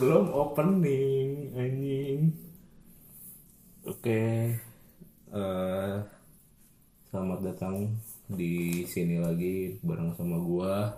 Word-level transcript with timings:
Belum 0.00 0.26
opening 0.32 1.52
anjing. 1.54 2.20
Oke. 3.84 4.22
eh 5.30 5.94
selamat 7.10 7.38
datang 7.46 7.94
di 8.26 8.82
sini 8.86 9.22
lagi 9.22 9.78
bareng 9.82 10.14
sama 10.18 10.36
gua 10.42 10.90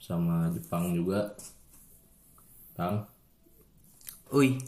sama 0.00 0.52
Jepang 0.52 0.92
juga. 0.92 1.32
Tang. 2.76 3.06
Ui, 4.34 4.58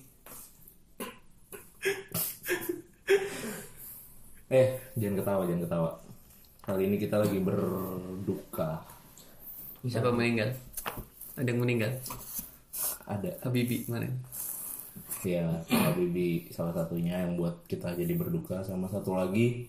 Eh, 4.46 4.78
jangan 4.94 5.18
ketawa, 5.18 5.42
jangan 5.42 5.62
ketawa. 5.66 5.90
Kali 6.62 6.82
ini 6.86 6.96
kita 7.02 7.18
lagi 7.18 7.38
berduka. 7.42 8.95
Siapa 9.88 10.10
meninggal? 10.12 10.50
Ada 11.36 11.48
yang 11.52 11.60
meninggal? 11.62 11.92
Ada 13.06 13.30
Habibi 13.44 13.86
kemarin. 13.86 14.12
ya 15.26 15.42
Habibi 15.66 16.46
salah 16.54 16.70
satunya 16.70 17.26
yang 17.26 17.34
buat 17.34 17.66
kita 17.66 17.94
jadi 17.98 18.14
berduka 18.14 18.62
sama 18.62 18.86
satu 18.86 19.18
lagi 19.18 19.66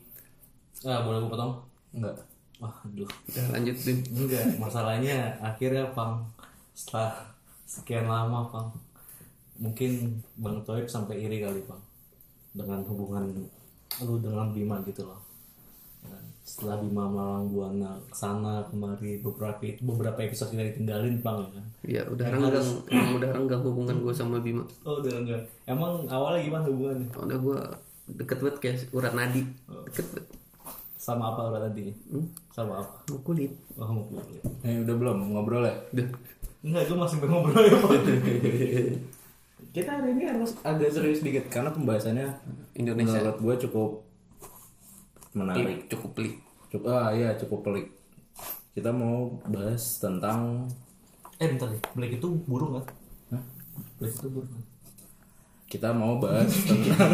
Ah, 0.86 1.02
boleh 1.02 1.26
gue 1.26 1.32
potong? 1.34 1.54
enggak 1.94 2.14
Wah, 2.58 2.74
aduh. 2.86 3.06
Udah 3.06 3.46
lanjut 3.54 3.78
Din. 3.86 4.02
Enggak, 4.18 4.46
masalahnya 4.58 5.38
akhirnya 5.38 5.94
Pang 5.94 6.26
setelah 6.74 7.14
sekian 7.70 8.10
lama 8.10 8.50
Pang 8.50 8.70
mungkin 9.58 10.22
Bang 10.38 10.62
Toib 10.66 10.86
sampai 10.90 11.22
iri 11.22 11.42
kali 11.42 11.62
Pang 11.66 11.82
dengan 12.54 12.82
hubungan 12.86 13.30
lu 14.02 14.14
dengan 14.22 14.54
Bima 14.54 14.81
gitu 14.86 15.06
loh. 15.06 15.22
Setelah 16.48 16.80
Bima 16.80 17.03
melalang 17.12 17.52
buana 17.52 18.00
ke 18.08 18.16
sana 18.16 18.64
kemari 18.72 19.20
beberapa 19.20 19.59
beberapa 19.84 20.23
episode 20.23 20.56
kita 20.56 20.64
ditinggalin 20.72 21.20
Pang 21.20 21.44
ya 21.44 21.50
kan. 21.52 21.66
Ya 21.84 22.02
udah 22.08 22.23
renggang, 22.31 22.67
emang 22.88 23.14
udah 23.20 23.30
renggang 23.36 23.62
hubungan 23.67 23.95
gue 24.00 24.14
sama 24.16 24.40
Bima. 24.40 24.64
Oh 24.88 25.03
udah 25.03 25.12
enggak. 25.12 25.44
Emang 25.68 26.08
awalnya 26.08 26.48
gimana 26.48 26.64
hubungannya? 26.72 27.08
Udah 27.12 27.38
gue 27.38 27.59
deket 28.16 28.40
banget 28.40 28.58
kayak 28.64 28.78
urat 28.95 29.12
nadi. 29.12 29.44
Deket 29.92 30.06
banget. 30.08 30.28
Sama 30.95 31.36
apa 31.36 31.52
udah 31.52 31.68
tadi? 31.68 31.92
Sama 32.56 32.80
apa? 32.80 32.95
Mau 33.12 33.20
kulit. 33.28 33.52
Oh, 33.75 33.92
mau 33.92 34.08
kulit. 34.08 34.40
eh 34.64 34.80
udah 34.88 34.95
belum 34.95 35.18
ngobrol 35.36 35.68
ya 35.68 35.75
Udah. 35.92 36.08
Enggak, 36.64 36.84
gue 36.88 36.95
masih 36.98 37.18
ngobrol 37.28 37.64
ya 37.68 37.75
kita 39.78 39.94
hari 39.94 40.09
ini 40.18 40.25
harus 40.25 40.58
agak 40.66 40.90
serius 40.90 41.22
dikit 41.22 41.53
karena 41.53 41.70
pembahasannya 41.70 42.34
Indonesia. 42.73 43.22
menurut 43.22 43.38
gue 43.38 43.56
cukup 43.70 43.90
menarik 45.38 45.86
Cukup 45.88 46.12
pelik. 46.14 46.36
cukup 46.68 46.86
ah 46.90 47.10
iya 47.12 47.30
cukup 47.36 47.60
pelik 47.64 47.88
kita 48.74 48.90
mau 48.92 49.38
bahas 49.46 49.98
tentang 49.98 50.66
Eh 51.38 51.46
bentar 51.48 51.70
deh, 51.70 51.78
Black 51.94 52.18
itu 52.18 52.28
burung 52.44 52.76
kan? 52.76 52.86
Hah? 53.32 53.44
Black 53.98 54.14
itu 54.16 54.28
burung 54.28 54.50
kan? 54.50 54.64
kita 55.68 55.90
mau 55.92 56.18
bahas 56.18 56.50
tentang 56.68 57.12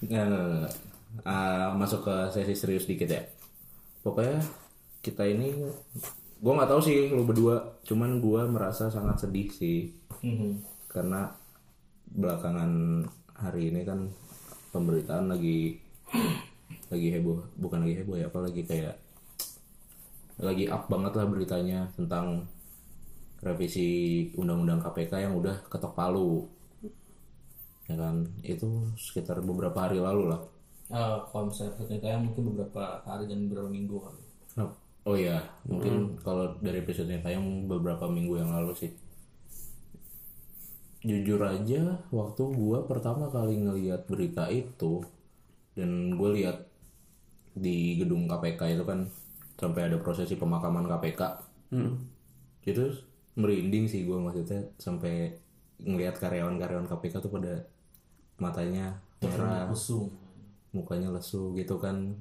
Nggak, 0.00 0.24
nggak, 0.24 0.44
nggak. 0.56 0.72
Ah, 1.22 1.76
masuk 1.76 2.00
ke 2.02 2.14
sesi 2.30 2.54
serius 2.54 2.88
dikit 2.88 3.06
ya 3.06 3.20
pokoknya 4.00 4.40
kita 5.00 5.28
ini 5.28 5.52
gue 6.40 6.52
nggak 6.56 6.70
tahu 6.70 6.80
sih 6.80 7.12
lu 7.12 7.28
berdua 7.28 7.76
cuman 7.84 8.16
gue 8.16 8.42
merasa 8.48 8.88
sangat 8.88 9.20
sedih 9.20 9.52
sih 9.52 9.92
Mhm. 10.24 10.64
karena 10.88 11.28
belakangan 12.08 13.04
hari 13.40 13.72
ini 13.72 13.82
kan 13.88 14.06
pemberitaan 14.70 15.32
lagi 15.32 15.80
lagi 16.92 17.08
heboh 17.16 17.40
bukan 17.56 17.88
lagi 17.88 18.04
heboh 18.04 18.16
ya 18.20 18.28
apalagi 18.28 18.62
kayak 18.68 19.00
lagi 20.40 20.68
up 20.68 20.88
banget 20.88 21.12
lah 21.16 21.26
beritanya 21.28 21.88
tentang 21.96 22.48
revisi 23.40 23.88
undang-undang 24.36 24.80
KPK 24.84 25.28
yang 25.28 25.34
udah 25.36 25.56
ketok 25.68 25.96
palu. 25.96 26.44
Ya 27.88 27.96
kan? 27.96 28.28
Itu 28.44 28.88
sekitar 28.96 29.40
beberapa 29.44 29.76
hari 29.76 30.00
lalu 30.00 30.32
lah. 30.32 30.40
Eh, 30.90 31.18
kalau 31.28 31.48
misalnya 31.48 31.76
kayak 31.86 32.20
mungkin 32.20 32.52
beberapa 32.52 33.04
hari 33.04 33.28
dan 33.28 33.48
beberapa 33.48 33.68
minggu 33.68 33.96
kali. 34.00 34.22
oh 35.06 35.16
ya 35.16 35.40
mungkin 35.64 36.18
kalau 36.20 36.60
dari 36.60 36.84
episode 36.84 37.08
yang 37.08 37.24
tayang 37.24 37.64
beberapa 37.64 38.04
minggu 38.04 38.36
yang 38.36 38.52
lalu 38.52 38.76
sih 38.76 38.90
jujur 41.00 41.40
aja 41.40 41.96
waktu 42.12 42.42
gua 42.52 42.84
pertama 42.84 43.32
kali 43.32 43.56
ngeliat 43.56 44.04
berita 44.04 44.52
itu 44.52 45.00
dan 45.72 46.12
gue 46.12 46.30
lihat 46.36 46.66
di 47.56 47.96
gedung 47.96 48.28
KPK 48.28 48.76
itu 48.76 48.84
kan 48.84 49.08
sampai 49.56 49.88
ada 49.88 49.96
prosesi 50.00 50.36
pemakaman 50.36 50.84
KPK 50.86 51.22
Hmm. 51.70 52.02
itu 52.66 52.82
merinding 53.38 53.86
sih 53.86 54.02
gue 54.02 54.18
maksudnya 54.18 54.58
sampai 54.74 55.30
ngelihat 55.78 56.18
karyawan-karyawan 56.18 56.90
KPK 56.90 57.22
tuh 57.22 57.30
pada 57.30 57.62
matanya 58.42 58.98
merah 59.22 59.70
mukanya 60.74 61.14
lesu 61.14 61.54
gitu 61.54 61.78
kan 61.78 62.18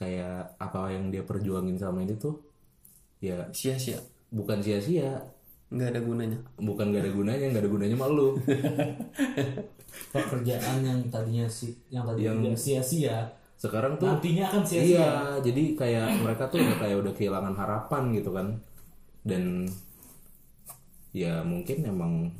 kayak 0.00 0.56
apa 0.56 0.96
yang 0.96 1.12
dia 1.12 1.20
perjuangin 1.28 1.76
sama 1.76 2.00
ini 2.00 2.16
tuh 2.16 2.40
ya 3.20 3.52
Sia-sia. 3.52 4.00
bukan 4.32 4.64
sia-sia 4.64 5.20
Nggak 5.70 5.88
ada 5.94 6.00
gunanya. 6.02 6.38
bukan 6.58 6.90
gak 6.90 7.02
ada 7.06 7.12
gunanya 7.14 7.46
gak 7.48 7.62
ada 7.62 7.70
gunanya 7.70 7.96
malu 7.96 8.34
Pekerjaan 10.14 10.76
yang 10.82 10.98
tadinya 11.06 11.46
si 11.46 11.70
yang 11.88 12.02
tadinya 12.02 12.34
tidak 12.42 12.58
sia-sia 12.58 13.18
sekarang 13.54 13.94
tuh 13.94 14.08
nantinya 14.08 14.48
akan 14.48 14.62
sia-sia. 14.64 14.98
iya 14.98 15.10
jadi 15.38 15.62
kayak 15.76 16.08
mereka 16.24 16.48
tuh 16.48 16.58
udah 16.58 16.76
kayak 16.80 16.96
udah 16.98 17.12
kehilangan 17.12 17.54
harapan 17.54 18.02
gitu 18.16 18.30
kan 18.32 18.46
dan 19.22 19.68
ya 21.12 21.44
mungkin 21.44 21.84
emang 21.84 22.32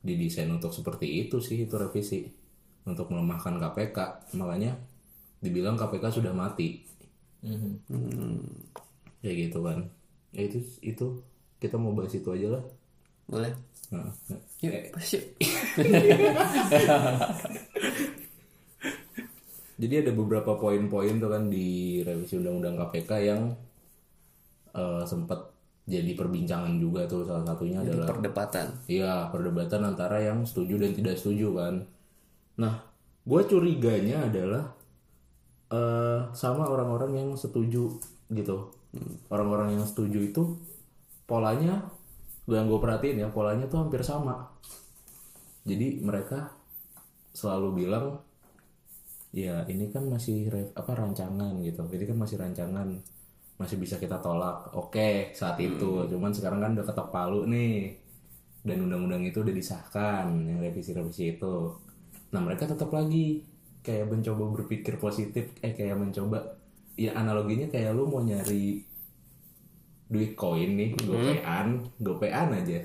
didesain 0.00 0.48
untuk 0.48 0.72
seperti 0.72 1.26
itu 1.26 1.36
sih 1.38 1.66
itu 1.66 1.74
revisi 1.74 2.24
untuk 2.86 3.12
melemahkan 3.12 3.60
KPK 3.60 3.98
makanya 4.32 4.78
dibilang 5.38 5.76
KPK 5.76 6.20
sudah 6.22 6.32
mati 6.32 6.80
Mhm. 7.40 7.80
ya 9.20 9.32
gitu 9.32 9.60
kan 9.60 9.88
ya 10.30 10.42
itu 10.46 10.58
itu 10.80 11.06
kita 11.60 11.76
mau 11.76 11.92
bahas 11.92 12.14
itu 12.14 12.28
aja 12.30 12.58
lah 12.58 12.64
Boleh. 13.30 13.54
Nah, 13.94 14.10
nah. 14.10 14.40
Yuk, 14.58 14.90
pas 14.90 15.06
yuk. 15.06 15.24
Jadi 19.80 19.94
ada 19.96 20.12
beberapa 20.12 20.60
poin-poin 20.60 21.16
tuh 21.16 21.30
kan 21.32 21.48
di 21.48 22.02
revisi 22.04 22.36
undang-undang 22.36 22.76
KPK 22.76 23.10
yang 23.24 23.54
eh, 24.76 25.02
sempat 25.08 25.40
jadi 25.88 26.12
perbincangan 26.12 26.76
juga 26.76 27.08
tuh 27.08 27.24
salah 27.24 27.46
satunya 27.48 27.80
Jadi 27.80 27.96
adalah 27.96 28.08
perdebatan. 28.12 28.66
Iya, 28.90 29.32
perdebatan 29.32 29.80
antara 29.88 30.20
yang 30.20 30.44
setuju 30.44 30.76
dan 30.84 30.92
tidak 30.92 31.16
setuju 31.16 31.56
kan. 31.56 31.74
Nah, 32.60 32.74
gue 33.24 33.40
curiganya 33.46 34.26
adalah 34.28 34.74
eh 35.70 36.20
sama 36.34 36.66
orang-orang 36.66 37.14
yang 37.16 37.30
setuju 37.38 37.96
gitu. 38.28 38.79
Orang-orang 39.30 39.78
yang 39.78 39.86
setuju 39.86 40.18
itu 40.32 40.58
polanya, 41.28 41.86
yang 42.50 42.66
gue 42.66 42.80
perhatiin 42.82 43.22
ya, 43.22 43.28
polanya 43.30 43.70
tuh 43.70 43.86
hampir 43.86 44.02
sama. 44.02 44.50
Jadi 45.62 46.02
mereka 46.02 46.50
selalu 47.30 47.86
bilang, 47.86 48.18
ya 49.30 49.62
ini 49.70 49.92
kan 49.94 50.10
masih 50.10 50.50
apa 50.74 50.92
rancangan 50.94 51.62
gitu. 51.62 51.86
Ini 51.86 52.04
kan 52.10 52.18
masih 52.18 52.36
rancangan, 52.40 52.88
masih 53.60 53.76
bisa 53.78 54.00
kita 54.02 54.18
tolak. 54.18 54.74
Oke, 54.74 55.30
saat 55.36 55.60
itu. 55.62 56.10
Cuman 56.10 56.34
sekarang 56.34 56.58
kan 56.58 56.74
udah 56.74 56.86
ketok 56.86 57.08
palu 57.14 57.46
nih 57.46 58.00
dan 58.60 58.76
undang-undang 58.84 59.24
itu 59.24 59.40
udah 59.40 59.54
disahkan 59.56 60.28
yang 60.44 60.60
revisi-revisi 60.60 61.36
itu 61.36 61.56
nah 62.30 62.40
mereka 62.44 62.68
tetap 62.68 62.92
lagi 62.92 63.42
kayak 63.80 64.06
mencoba 64.12 64.60
berpikir 64.60 65.00
positif 65.00 65.56
eh 65.64 65.72
kayak 65.72 65.96
mencoba 65.96 66.59
ya 67.00 67.16
analoginya 67.16 67.64
kayak 67.72 67.96
lu 67.96 68.04
mau 68.04 68.20
nyari 68.20 68.84
duit 70.10 70.36
koin 70.36 70.76
nih 70.76 70.92
gopean 71.00 71.68
gopean 71.96 72.48
aja. 72.52 72.82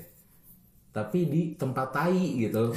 Tapi 0.96 1.28
di 1.28 1.42
tempat 1.60 1.92
tai 1.92 2.40
gitu. 2.40 2.72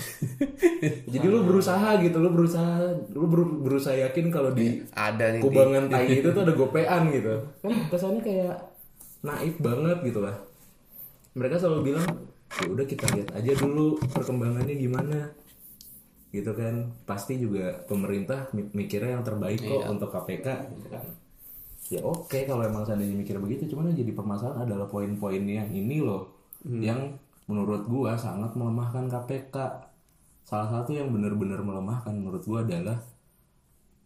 Jadi 1.14 1.28
lu 1.32 1.48
berusaha 1.48 1.96
gitu 2.04 2.20
lu 2.20 2.36
berusaha 2.36 2.92
lu 3.16 3.32
ber- 3.32 3.56
berusaha 3.64 3.96
yakin 3.96 4.28
kalau 4.28 4.52
di 4.52 4.84
Ada 4.92 5.38
nih. 5.38 5.40
Di, 5.40 5.46
kubangan 5.48 5.84
tai 5.88 6.08
itu 6.20 6.28
tuh 6.36 6.44
ada 6.44 6.52
gopean 6.52 7.08
gitu. 7.16 7.40
Kan 7.64 7.72
kesannya 7.88 8.20
kayak 8.20 8.60
naif 9.24 9.56
banget 9.64 10.04
gitu 10.04 10.20
lah. 10.20 10.36
Mereka 11.40 11.56
selalu 11.56 11.96
bilang 11.96 12.08
ya 12.60 12.68
udah 12.68 12.84
kita 12.84 13.06
lihat 13.16 13.30
aja 13.32 13.52
dulu 13.56 13.96
perkembangannya 14.12 14.76
gimana. 14.76 15.32
Gitu 16.36 16.52
kan. 16.52 16.92
Pasti 17.08 17.40
juga 17.40 17.86
pemerintah 17.88 18.52
mi- 18.52 18.74
mikirnya 18.76 19.16
yang 19.16 19.24
terbaik 19.24 19.64
kok 19.64 19.88
untuk 19.88 20.12
KPK 20.12 20.48
gitu 20.76 20.90
kan 20.92 21.06
ya 21.90 22.00
oke 22.06 22.38
kalau 22.46 22.64
emang 22.66 22.86
seandainya 22.86 23.18
mikir 23.18 23.36
begitu 23.42 23.66
cuman 23.72 23.90
yang 23.92 23.98
jadi 24.06 24.12
permasalahan 24.14 24.62
adalah 24.70 24.88
poin-poinnya 24.94 25.66
ini 25.74 25.98
loh 26.06 26.30
yang 26.86 27.18
menurut 27.50 27.90
gua 27.90 28.14
sangat 28.16 28.54
melemahkan 28.60 29.10
KPK 29.10 29.56
salah 30.46 30.70
satu 30.70 30.92
yang 30.94 31.10
benar-benar 31.14 31.62
melemahkan 31.66 32.14
menurut 32.14 32.44
gua 32.46 32.62
adalah 32.66 32.98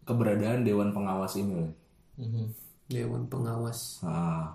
keberadaan 0.03 0.63
dewan 0.67 0.91
pengawas 0.95 1.33
ini 1.39 1.53
loh 1.55 1.71
Mhm. 2.13 2.45
Dewan 2.93 3.25
pengawas. 3.25 4.05
Nah, 4.05 4.53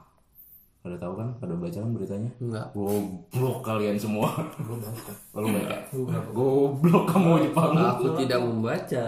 pada 0.89 0.97
tahu 0.99 1.13
kan? 1.15 1.29
Pada 1.37 1.53
baca 1.53 1.77
kan 1.77 1.91
beritanya? 1.91 2.31
Enggak. 2.39 2.67
Goblok 2.73 3.59
kalian 3.61 3.95
semua. 3.95 4.33
Lu 5.31 5.47
baca? 5.47 5.77
Goblok 6.31 7.05
kamu 7.07 7.45
Jepang. 7.45 7.77
Aku 7.77 8.17
tidak 8.17 8.41
membaca. 8.41 9.05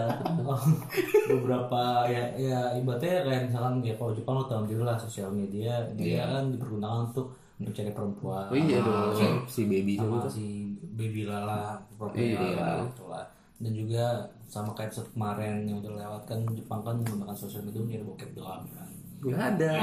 beberapa 1.31 1.81
ya 2.05 2.23
ya 2.35 2.59
ibaratnya 2.73 3.23
kayak 3.23 3.41
misalkan 3.47 3.81
ya 3.81 3.93
kalau 3.95 4.11
Jepang 4.11 4.35
lo 4.35 4.45
tahu 4.45 4.63
diri 4.65 4.81
lah 4.81 4.95
sosial 4.95 5.31
media 5.31 5.73
dia 5.93 6.27
kan 6.27 6.47
dipergunakan 6.47 7.07
untuk 7.07 7.31
mencari 7.57 7.89
perempuan 7.89 8.45
Oh 8.47 8.57
iya 8.57 8.77
dong. 8.79 9.13
Si- 9.13 9.45
Si 9.47 9.61
baby 9.65 9.95
sama 9.95 10.25
si 10.25 10.45
baby 10.93 11.23
lala 11.23 11.77
profil 11.93 12.35
lala 12.35 12.83
gitu 12.85 13.05
lah 13.05 13.25
dan 13.57 13.71
juga 13.71 14.05
sama 14.43 14.73
kayak 14.73 14.89
episode 14.89 15.09
kemarin 15.11 15.63
yang 15.63 15.77
udah 15.79 15.93
lewat 15.95 16.21
kan 16.25 16.39
Jepang 16.51 16.81
kan 16.81 16.97
menggunakan 16.97 17.37
sosial 17.37 17.61
media 17.61 17.79
nyari 17.79 18.03
bokep 18.03 18.31
doang 18.33 18.65
kan 18.67 18.89
Enggak 19.21 19.45
ada. 19.55 19.73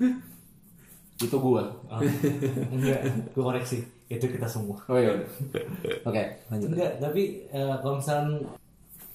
Itu 1.16 1.36
gua. 1.36 1.64
Ah, 1.88 2.00
enggak 2.74 3.00
gue 3.32 3.42
koreksi 3.42 3.80
itu 4.06 4.22
kita 4.22 4.46
semua 4.46 4.78
Oh 4.86 4.94
iya. 4.94 5.16
Oke, 6.02 6.22
lanjut. 6.46 6.68
enggak 6.70 6.92
tapi 6.98 7.22
eh, 7.48 7.74
kalau 7.80 7.98
misalnya 7.98 8.44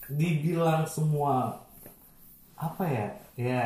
dibilang 0.07 0.83
semua 0.83 1.55
apa 2.53 2.83
ya 2.83 3.07
ya 3.33 3.63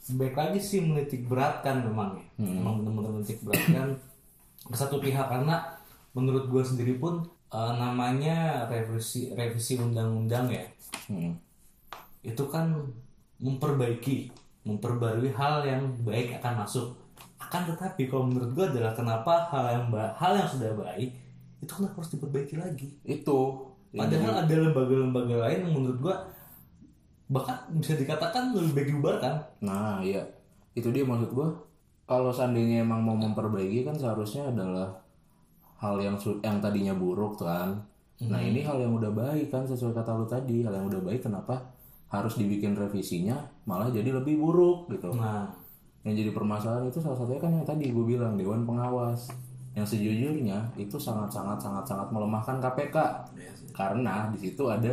sebaik 0.00 0.34
lagi 0.34 0.58
sih 0.58 0.80
menitik 0.80 1.24
beratkan 1.24 1.80
memang 1.80 2.18
ya 2.36 2.44
memang 2.44 2.82
benar-benar 2.82 3.10
menitik 3.14 3.40
beratkan 3.40 3.94
ke 4.70 4.76
satu 4.76 4.98
pihak 4.98 5.24
karena 5.24 5.64
menurut 6.12 6.50
gue 6.50 6.60
sendiri 6.60 6.98
pun 6.98 7.22
eh, 7.48 7.72
namanya 7.74 8.66
revisi 8.66 9.32
revisi 9.32 9.76
undang-undang 9.76 10.48
ya 10.50 10.64
Hmm. 11.04 11.36
itu 12.22 12.40
kan 12.48 12.72
memperbaiki 13.36 14.32
memperbarui 14.64 15.30
hal 15.32 15.64
yang 15.64 15.84
baik 16.02 16.40
akan 16.40 16.64
masuk 16.64 16.96
akan 17.36 17.62
tetapi 17.70 18.08
kalau 18.08 18.24
menurut 18.26 18.50
gue 18.56 18.64
adalah 18.74 18.96
kenapa 18.96 19.48
hal 19.52 19.64
yang 19.70 19.84
hal 19.92 20.32
yang 20.32 20.48
sudah 20.48 20.72
baik 20.74 21.12
itu 21.60 21.72
kenapa 21.72 22.00
harus 22.00 22.12
diperbaiki 22.16 22.56
lagi 22.56 22.88
Itu. 23.04 23.70
padahal 23.94 24.44
ada 24.44 24.54
lembaga-lembaga 24.56 25.36
lain 25.48 25.58
yang 25.68 25.74
menurut 25.76 25.98
gue 26.00 26.16
bahkan 27.24 27.56
bisa 27.72 27.96
dikatakan 27.96 28.52
lebih 28.52 28.72
baik 28.76 28.88
dibubarkan 28.92 29.34
Nah, 29.64 30.00
iya. 30.04 30.20
Itu 30.76 30.92
dia 30.92 31.06
maksud 31.06 31.32
gua. 31.32 31.48
Kalau 32.04 32.28
seandainya 32.28 32.84
emang 32.84 33.00
mau 33.00 33.16
memperbaiki 33.16 33.88
kan 33.88 33.96
seharusnya 33.96 34.52
adalah 34.52 34.92
hal 35.80 35.96
yang 35.96 36.20
yang 36.44 36.60
tadinya 36.60 36.92
buruk 36.92 37.40
kan. 37.40 37.80
Nah, 38.28 38.40
ini 38.40 38.60
hal 38.60 38.76
yang 38.76 38.92
udah 38.92 39.08
baik 39.08 39.48
kan 39.48 39.64
sesuai 39.64 39.96
kata 39.96 40.12
lu 40.12 40.28
tadi. 40.28 40.60
Hal 40.60 40.76
yang 40.76 40.86
udah 40.92 41.00
baik 41.00 41.24
kenapa 41.24 41.64
harus 42.08 42.34
dibikin 42.38 42.76
revisinya 42.78 43.36
malah 43.68 43.90
jadi 43.90 44.10
lebih 44.14 44.38
buruk 44.38 44.90
gitu. 44.92 45.12
nah 45.16 45.50
Yang 46.04 46.20
jadi 46.20 46.30
permasalahan 46.36 46.84
itu 46.92 47.00
salah 47.00 47.16
satunya 47.16 47.40
kan 47.40 47.48
yang 47.48 47.64
tadi 47.64 47.88
gue 47.88 48.04
bilang 48.04 48.36
Dewan 48.36 48.68
Pengawas. 48.68 49.32
Yang 49.72 49.96
sejujurnya 49.96 50.60
itu 50.76 51.00
sangat-sangat 51.00 51.56
sangat-sangat 51.56 52.12
melemahkan 52.12 52.60
KPK. 52.60 52.96
Karena 53.72 54.28
di 54.28 54.38
situ 54.38 54.68
ada 54.68 54.92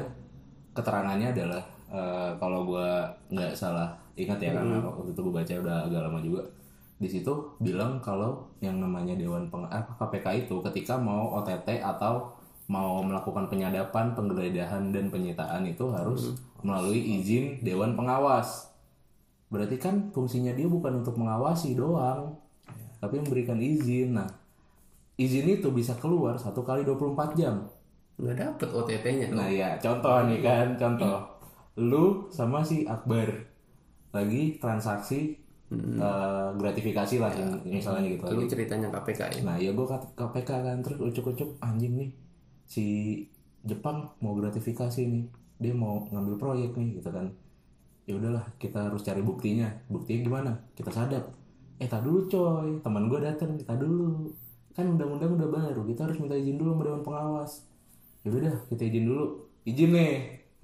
keterangannya 0.71 1.35
adalah 1.35 1.63
eh, 1.91 2.31
kalau 2.39 2.63
gue 2.63 2.87
nggak 3.35 3.51
salah 3.51 3.91
ingat 4.15 4.39
ya 4.39 4.51
karena 4.55 4.79
waktu 4.83 5.11
itu 5.11 5.19
gue 5.19 5.33
baca 5.35 5.53
udah 5.63 5.77
agak 5.87 6.01
lama 6.07 6.19
juga 6.23 6.43
di 7.01 7.09
situ 7.09 7.33
bilang 7.57 7.97
kalau 7.97 8.45
yang 8.61 8.77
namanya 8.77 9.17
Dewan 9.17 9.49
Peng 9.49 9.65
KPK 9.71 10.45
itu 10.45 10.61
ketika 10.69 11.01
mau 11.01 11.33
OTT 11.41 11.81
atau 11.81 12.29
mau 12.69 13.01
melakukan 13.01 13.49
penyadapan, 13.49 14.13
penggeledahan 14.13 14.93
dan 14.93 15.09
penyitaan 15.09 15.65
itu 15.65 15.89
harus 15.89 16.35
melalui 16.61 17.19
izin 17.19 17.59
Dewan 17.65 17.97
Pengawas. 17.97 18.69
Berarti 19.51 19.75
kan 19.81 20.13
fungsinya 20.15 20.55
dia 20.55 20.69
bukan 20.69 21.03
untuk 21.03 21.19
mengawasi 21.19 21.75
doang, 21.75 22.37
tapi 23.01 23.19
memberikan 23.19 23.59
izin. 23.59 24.15
Nah, 24.15 24.29
izin 25.19 25.59
itu 25.59 25.67
bisa 25.73 25.97
keluar 25.99 26.39
satu 26.39 26.63
kali 26.63 26.87
24 26.87 27.35
jam. 27.35 27.67
Enggak 28.15 28.37
dapet 28.37 28.69
OTT-nya. 28.69 29.27
Nah 29.33 29.49
ya, 29.49 29.75
contoh 29.81 30.29
nih 30.29 30.39
kan, 30.39 30.67
contoh. 30.77 31.17
Lu 31.75 32.29
sama 32.29 32.61
si 32.61 32.85
Akbar 32.87 33.27
lagi 34.11 34.59
transaksi 34.59 35.35
eh, 35.71 36.49
gratifikasi 36.55 37.15
lah, 37.19 37.31
misalnya 37.67 38.07
gitu. 38.07 38.23
Itu 38.31 38.55
ceritanya 38.55 38.87
KPK 38.93 39.21
ya. 39.35 39.41
Nah 39.43 39.55
ya 39.59 39.75
gue 39.75 39.87
KPK 40.15 40.49
kan 40.51 40.77
terus 40.79 40.99
ucuk-ucuk 41.01 41.59
anjing 41.59 41.95
nih 41.99 42.20
si 42.71 42.85
Jepang 43.67 44.15
mau 44.23 44.31
gratifikasi 44.39 45.03
nih 45.03 45.27
dia 45.59 45.75
mau 45.75 46.07
ngambil 46.07 46.39
proyek 46.39 46.71
nih 46.79 47.03
gitu 47.03 47.11
kan. 47.11 47.27
Ya 48.07 48.15
udahlah 48.15 48.47
kita 48.55 48.87
harus 48.87 49.03
cari 49.03 49.19
buktinya. 49.19 49.67
Buktinya 49.91 50.19
gimana? 50.23 50.51
Kita 50.73 50.89
sadap. 50.89 51.35
Eh 51.77 51.91
tak 51.91 52.07
dulu 52.07 52.31
coy. 52.31 52.79
Teman 52.79 53.11
gue 53.11 53.19
datang 53.19 53.59
kita 53.59 53.75
dulu. 53.75 54.31
Kan 54.71 54.95
undang-undang 54.95 55.35
udah 55.35 55.49
baru 55.51 55.83
kita 55.83 56.07
harus 56.07 56.17
minta 56.23 56.39
izin 56.39 56.55
dulu 56.55 56.79
sama 56.79 56.83
dewan 56.87 57.03
pengawas. 57.03 57.51
Ya 58.23 58.31
udah 58.31 58.55
kita 58.71 58.83
izin 58.87 59.05
dulu. 59.11 59.25
Izin 59.67 59.91
nih 59.91 60.13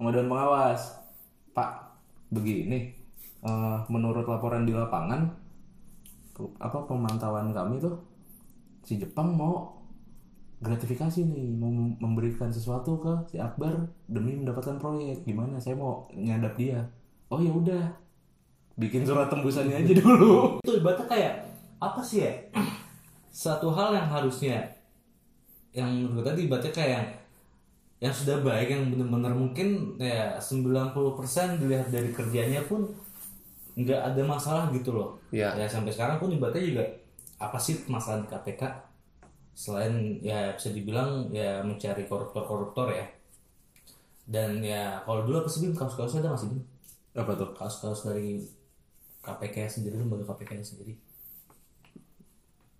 sama 0.00 0.08
dewan 0.10 0.32
pengawas. 0.32 0.80
Pak 1.52 1.70
begini. 2.32 2.96
Eh, 3.38 3.78
menurut 3.86 4.26
laporan 4.26 4.66
di 4.66 4.74
lapangan 4.74 5.30
apa 6.58 6.78
pemantauan 6.86 7.50
kami 7.50 7.82
tuh 7.82 7.98
si 8.86 8.98
Jepang 8.98 9.34
mau 9.34 9.77
gratifikasi 10.58 11.22
nih 11.22 11.54
mau 11.54 11.70
memberikan 12.02 12.50
sesuatu 12.50 12.98
ke 12.98 13.12
si 13.30 13.36
Akbar 13.38 13.78
demi 14.10 14.34
mendapatkan 14.34 14.78
proyek. 14.82 15.22
Gimana? 15.22 15.54
Saya 15.62 15.78
mau 15.78 16.10
nyadap 16.10 16.58
dia. 16.58 16.82
Oh 17.30 17.38
ya 17.38 17.50
udah. 17.54 17.86
Bikin 18.78 19.06
surat 19.06 19.30
tembusannya 19.30 19.82
aja 19.82 19.92
dulu. 19.98 20.58
Itu 20.66 20.78
ibaratnya 20.78 21.06
kayak 21.06 21.34
apa 21.78 22.00
sih 22.02 22.26
ya? 22.26 22.32
Satu 23.30 23.70
hal 23.70 23.94
yang 23.94 24.08
harusnya 24.10 24.66
yang 25.70 25.90
menurut 26.10 26.26
tadi 26.26 26.50
ibaratnya 26.50 26.74
kayak 26.74 26.90
yang 26.90 27.06
yang 27.98 28.14
sudah 28.14 28.38
baik 28.46 28.70
yang 28.70 28.94
benar-benar 28.94 29.34
mungkin 29.34 29.98
ya 29.98 30.38
90% 30.38 30.94
dilihat 31.58 31.90
dari 31.90 32.14
kerjanya 32.14 32.62
pun 32.62 32.86
nggak 33.78 34.14
ada 34.14 34.22
masalah 34.26 34.70
gitu 34.74 34.94
loh. 34.94 35.18
Iya. 35.30 35.54
ya 35.54 35.66
sampai 35.70 35.94
sekarang 35.94 36.18
pun 36.18 36.30
ibaratnya 36.34 36.62
juga 36.66 36.84
apa 37.38 37.58
sih 37.58 37.78
masalah 37.86 38.26
di 38.26 38.30
KPK 38.30 38.87
selain 39.58 39.94
ya 40.22 40.54
bisa 40.54 40.70
dibilang 40.70 41.26
ya 41.30 41.58
mencari 41.60 42.06
koruptor-koruptor 42.06 42.94
ya 42.94 43.06
dan 44.24 44.62
ya 44.62 45.02
kalau 45.02 45.26
dulu 45.26 45.42
apa 45.42 45.48
sih 45.48 45.60
Bim 45.60 45.74
kasus-kasusnya 45.74 46.22
ada 46.22 46.28
nggak 46.30 46.40
sih 46.40 46.48
Bim 46.48 46.62
apa 47.12 47.32
tuh 47.34 47.50
kasus-kasus 47.52 48.02
dari 48.06 48.46
KPK 49.18 49.56
sendiri 49.68 49.98
lembaga 49.98 50.24
KPK 50.28 50.50
sendiri 50.62 50.94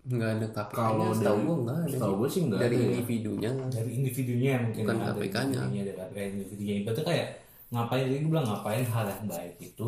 Enggak 0.01 0.29
ada 0.33 0.47
KPK-nya. 0.49 0.73
Kalau 0.73 1.05
dari- 1.13 1.43
gua 1.43 1.55
enggak 1.59 1.77
ada. 1.77 1.91
setahu 1.91 2.13
gua 2.15 2.27
sih 2.27 2.41
nggak 2.41 2.59
Dari 2.59 2.67
ada 2.71 2.79
ya. 2.79 2.87
individunya. 2.89 3.51
dari 3.69 3.91
individunya 3.93 4.51
mungkin 4.57 4.81
Bukan 4.81 4.95
ya, 4.95 5.03
dari 5.03 5.11
KPK-nya. 5.19 5.43
individunya 5.59 5.83
dari 5.83 5.97
KPK 5.99 6.17
individunya 6.31 6.73
ibaratnya 6.79 7.05
kayak 7.05 7.27
ngapain 7.69 8.03
tadi 8.03 8.17
gue 8.17 8.31
bilang 8.31 8.47
ngapain 8.47 8.85
hal 8.87 9.05
yang 9.05 9.25
baik 9.27 9.53
itu 9.61 9.87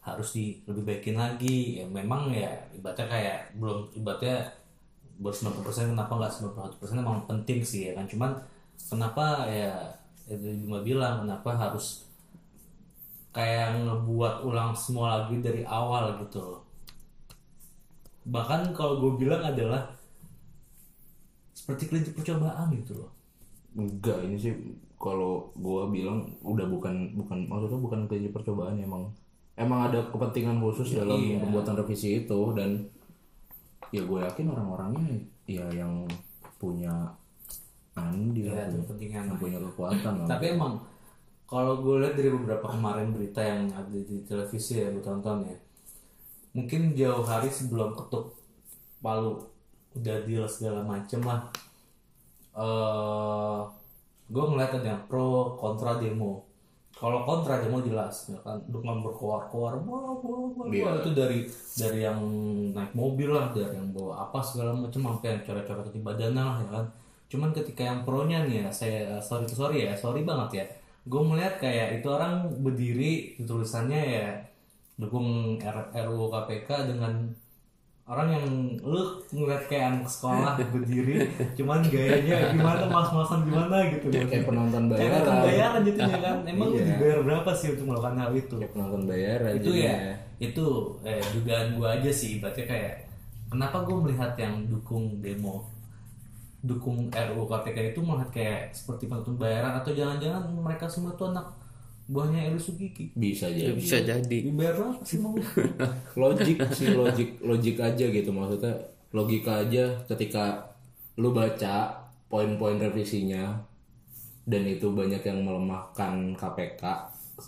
harus 0.00 0.28
di 0.32 0.44
lebih 0.64 0.82
baikin 0.82 1.14
lagi 1.14 1.56
ya 1.78 1.86
memang 1.86 2.32
ya 2.32 2.50
ibaratnya 2.72 3.06
kayak 3.06 3.38
belum 3.54 3.78
ibaratnya 3.92 4.36
baru 5.16 5.32
90% 5.32 5.92
kenapa 5.96 6.12
nggak 6.12 6.32
91% 6.78 7.02
emang 7.02 7.24
penting 7.28 7.60
sih 7.64 7.90
ya 7.90 7.92
kan? 7.96 8.06
Cuman 8.08 8.30
kenapa 8.76 9.48
ya 9.48 9.72
ya 10.26 10.36
tadi 10.36 10.58
Bima 10.58 10.82
bilang 10.82 11.24
kenapa 11.24 11.54
harus 11.54 12.06
kayak 13.30 13.84
ngebuat 13.84 14.42
ulang 14.42 14.72
semua 14.72 15.22
lagi 15.22 15.38
dari 15.40 15.62
awal 15.62 16.18
gitu 16.24 16.40
loh. 16.42 16.60
Bahkan 18.26 18.74
kalau 18.74 18.98
gue 18.98 19.22
bilang 19.22 19.44
adalah 19.44 19.86
seperti 21.56 21.88
kelinci 21.88 22.10
percobaan 22.12 22.72
gitu 22.74 23.00
loh. 23.00 23.10
Enggak 23.76 24.24
ini 24.24 24.36
sih 24.36 24.52
kalau 24.96 25.52
gua 25.60 25.88
bilang 25.92 26.24
udah 26.40 26.64
bukan 26.64 27.12
bukan 27.12 27.44
maksudnya 27.46 27.80
bukan 27.80 28.00
kelinci 28.08 28.32
percobaan 28.32 28.80
emang 28.80 29.12
emang 29.56 29.92
ada 29.92 30.00
kepentingan 30.08 30.60
khusus 30.60 30.96
dalam 30.96 31.20
iya. 31.20 31.40
pembuatan 31.40 31.76
revisi 31.76 32.24
itu 32.24 32.40
dan 32.56 32.88
ya 33.94 34.02
gue 34.02 34.18
yakin 34.22 34.46
orang-orangnya 34.50 35.06
ya 35.46 35.66
yang 35.70 36.06
punya 36.56 36.92
andil 37.96 38.52
ya 38.52 38.66
itu 38.68 38.76
punya, 38.76 38.82
kepentingan 38.84 39.24
yang 39.30 39.38
punya 39.38 39.58
kekuatan 39.62 40.12
lah. 40.24 40.26
tapi 40.28 40.44
emang 40.58 40.74
kalau 41.46 41.78
gue 41.78 42.02
lihat 42.02 42.18
dari 42.18 42.30
beberapa 42.34 42.66
kemarin 42.74 43.14
berita 43.14 43.40
yang 43.40 43.70
ada 43.70 43.94
di 43.94 44.26
televisi 44.26 44.82
ya 44.82 44.90
gue 44.90 45.04
tonton 45.04 45.46
ya 45.46 45.56
mungkin 46.56 46.96
jauh 46.96 47.22
hari 47.22 47.52
sebelum 47.52 47.92
ketuk 47.94 48.32
palu 49.04 49.38
udah 49.96 50.16
deal 50.24 50.44
segala 50.48 50.84
macem 50.84 51.20
lah. 51.24 51.48
Eh 52.56 53.60
gue 54.26 54.42
ngeliat 54.42 54.72
ada 54.82 54.88
yang 54.98 55.02
pro 55.06 55.54
kontra 55.54 56.02
demo 56.02 56.42
kalau 56.96 57.20
kontra 57.22 57.60
demo 57.60 57.78
jelas 57.78 58.32
ya 58.32 58.40
kan 58.40 58.56
dengan 58.66 59.04
berkoar-koar 59.04 59.84
wah 59.84 60.16
wah 60.16 60.48
wah 60.56 60.64
Iya. 60.66 60.84
wah. 60.86 60.94
itu 60.96 61.10
dari 61.12 61.38
dari 61.76 62.00
yang 62.00 62.18
naik 62.72 62.96
mobil 62.96 63.28
lah 63.30 63.52
dari 63.52 63.76
yang 63.76 63.92
bawa 63.92 64.24
apa 64.24 64.40
segala 64.40 64.72
macam 64.72 65.00
sampai 65.04 65.28
yang 65.30 65.42
coret-coret 65.44 65.92
di 65.92 66.00
badan 66.00 66.32
lah 66.32 66.56
ya 66.64 66.68
kan 66.72 66.86
cuman 67.26 67.50
ketika 67.52 67.82
yang 67.84 68.00
pro 68.00 68.24
nya 68.24 68.48
nih 68.48 68.64
ya 68.64 68.68
saya 68.70 69.20
sorry 69.20 69.44
sorry 69.44 69.84
ya 69.84 69.92
sorry 69.92 70.24
banget 70.24 70.50
ya 70.56 70.64
gue 71.04 71.22
melihat 71.22 71.60
kayak 71.60 72.00
itu 72.00 72.08
orang 72.08 72.48
berdiri 72.64 73.12
tulisannya 73.38 74.00
ya 74.00 74.26
dukung 74.96 75.60
RUU 75.92 76.26
KPK 76.32 76.68
dengan 76.88 77.12
orang 78.06 78.28
yang 78.30 78.46
lu 78.86 79.02
ngeliat 79.34 79.66
kayak 79.66 79.84
anak 79.90 80.06
sekolah 80.06 80.54
berdiri 80.70 81.26
cuman 81.58 81.82
gayanya 81.90 82.54
gimana 82.54 82.86
mas-masan 82.86 83.42
gimana 83.42 83.76
gitu. 83.90 84.06
Kayak 84.14 84.46
penonton 84.46 84.82
kayak 84.86 84.94
bayaran. 84.94 85.18
nonton 85.18 85.36
bayaran 85.42 85.80
jadinya 85.82 86.18
kan. 86.22 86.36
Emang 86.46 86.68
lu 86.70 86.76
Iya. 86.78 86.86
dibayar 86.94 87.18
berapa 87.26 87.50
sih 87.58 87.68
untuk 87.74 87.84
melakukan 87.90 88.16
hal 88.22 88.30
itu? 88.30 88.54
Kayak 88.62 88.72
penonton 88.78 89.02
bayaran 89.10 89.52
itu 89.58 89.70
jadinya. 89.74 89.90
ya 89.90 90.14
itu 90.36 90.66
eh, 91.02 91.24
dugaan 91.34 91.68
gue 91.74 91.88
aja 91.90 92.10
sih. 92.14 92.32
Berarti 92.38 92.62
kayak 92.62 92.94
kenapa 93.50 93.76
gue 93.82 93.96
melihat 93.98 94.32
yang 94.38 94.54
dukung 94.70 95.18
demo 95.18 95.66
dukung 96.62 97.10
RUU 97.10 97.46
KPK 97.46 97.94
itu 97.94 98.00
melihat 98.02 98.30
kayak 98.30 98.60
seperti 98.70 99.06
penonton 99.06 99.34
bayaran 99.34 99.78
atau 99.78 99.90
jangan-jangan 99.90 100.46
mereka 100.54 100.86
semua 100.86 101.14
tuh 101.14 101.30
anak 101.30 101.46
buahnya 102.06 102.50
Eri 102.50 102.60
Sugiki. 102.60 103.10
Bisa 103.18 103.50
jadi 103.50 103.74
bisa 103.74 103.98
jadi. 103.98 104.38
dibayar 104.46 104.78
berapa 104.78 105.02
sih 105.02 105.18
mau. 105.18 105.34
Logik 106.22 106.58
sih 106.70 106.94
logik 106.94 107.42
logik 107.42 107.76
aja 107.82 108.04
gitu. 108.06 108.30
Maksudnya 108.30 108.74
logika 109.10 109.66
aja 109.66 109.84
ketika 110.06 110.70
lu 111.18 111.34
baca 111.34 112.06
poin-poin 112.30 112.78
revisinya 112.78 113.58
dan 114.46 114.62
itu 114.62 114.86
banyak 114.94 115.22
yang 115.26 115.42
melemahkan 115.42 116.34
KPK 116.38 116.82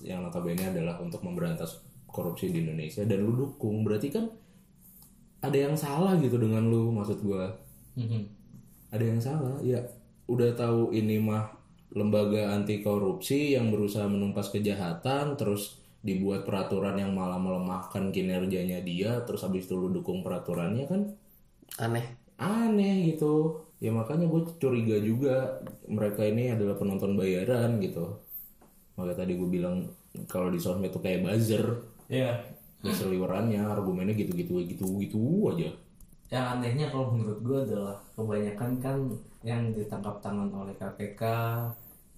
yang 0.03 0.27
notabene 0.27 0.69
adalah 0.69 0.99
untuk 0.99 1.23
memberantas 1.23 1.81
korupsi 2.11 2.51
di 2.51 2.67
Indonesia 2.67 3.07
dan 3.07 3.23
lu 3.23 3.33
dukung. 3.39 3.87
Berarti 3.87 4.11
kan 4.11 4.27
ada 5.39 5.55
yang 5.55 5.79
salah 5.79 6.19
gitu 6.19 6.35
dengan 6.35 6.67
lu 6.67 6.91
maksud 6.91 7.23
gua. 7.23 7.47
Mhm. 7.99 8.39
ada 8.89 9.05
yang 9.05 9.21
salah 9.21 9.61
ya. 9.61 9.79
Udah 10.25 10.49
tahu 10.57 10.97
ini 10.97 11.21
mah 11.21 11.58
lembaga 11.93 12.53
anti 12.53 12.85
korupsi 12.85 13.57
yang 13.57 13.73
berusaha 13.73 14.05
menumpas 14.05 14.53
kejahatan 14.53 15.37
terus 15.41 15.81
dibuat 16.05 16.47
peraturan 16.47 16.95
yang 17.01 17.13
malah 17.17 17.41
melemahkan 17.41 18.15
kinerjanya 18.15 18.81
dia 18.85 19.25
terus 19.27 19.43
habis 19.43 19.67
itu 19.67 19.75
lu 19.75 19.89
dukung 19.91 20.21
peraturannya 20.23 20.85
kan? 20.87 21.03
Aneh. 21.81 22.07
Aneh 22.39 23.15
gitu 23.15 23.65
ya 23.79 23.95
makanya 23.95 24.27
gue 24.27 24.43
curiga 24.59 24.99
juga 24.99 25.63
mereka 25.87 26.27
ini 26.27 26.55
adalah 26.55 26.77
penonton 26.77 27.17
bayaran 27.19 27.81
gitu. 27.83 28.21
Makanya 28.99 29.25
tadi 29.25 29.33
gue 29.39 29.49
bilang 29.49 29.77
kalau 30.31 30.51
di 30.53 30.59
sosmed 30.61 30.93
tuh 30.93 31.03
kayak 31.03 31.25
buzzer. 31.25 31.65
Ya 32.09 32.47
buzzer 32.79 33.11
liwerannya 33.11 33.59
argumennya 33.67 34.15
gitu-gitu 34.15 34.63
gitu 34.71 34.87
gitu 35.03 35.21
aja 35.51 35.75
yang 36.29 36.61
anehnya 36.61 36.93
kalau 36.93 37.13
menurut 37.17 37.41
gue 37.41 37.59
adalah 37.73 37.97
kebanyakan 38.13 38.71
kan 38.85 38.99
yang 39.41 39.73
ditangkap 39.73 40.21
tangan 40.21 40.53
oleh 40.53 40.77
KPK 40.77 41.23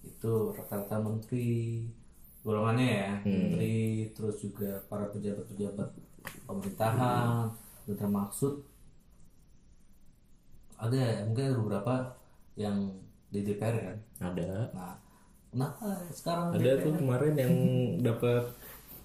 itu 0.03 0.51
rata-rata 0.51 0.97
menteri 0.99 1.85
golongannya 2.41 2.87
ya 2.89 3.11
menteri 3.23 4.09
terus 4.11 4.41
juga 4.41 4.81
para 4.89 5.07
pejabat-pejabat 5.13 5.89
pemerintahan 6.43 7.47
dan 7.87 7.95
termaksud 7.95 8.65
ada 10.81 11.23
mungkin 11.29 11.43
ada 11.45 11.55
beberapa 11.61 11.93
yang 12.57 12.89
di 13.31 13.45
DPR 13.45 13.75
kan? 13.79 13.97
Ada. 14.33 14.73
Nah 14.73 14.93
kenapa 15.53 15.87
sekarang 16.09 16.45
ada 16.57 16.71
tuh 16.81 16.93
kemarin 16.97 17.33
yang 17.37 17.53
dapat 18.11 18.49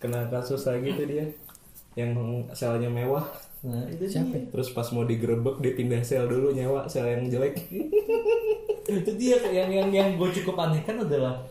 kena 0.01 0.27
kasus 0.33 0.65
lagi 0.65 0.97
tuh 0.97 1.07
dia 1.07 1.27
yang 1.97 2.17
selnya 2.53 2.89
mewah 2.89 3.25
nah 3.59 3.83
itu 3.87 4.05
siapa 4.07 4.37
terus 4.47 4.71
pas 4.71 4.87
mau 4.91 5.03
digerebek 5.03 5.59
dia 5.59 5.73
pindah 5.73 6.01
sel 6.01 6.25
dulu 6.25 6.51
nyewa 6.51 6.85
sel 6.87 7.05
yang 7.05 7.27
jelek. 7.27 7.57
Itu 8.87 9.11
dia 9.15 9.37
yang 9.45 9.69
yang 9.69 9.89
yang 9.91 10.09
gue 10.15 10.31
cukup 10.33 10.55
aneh 10.61 10.79
kan 10.81 10.95
adalah 10.97 11.43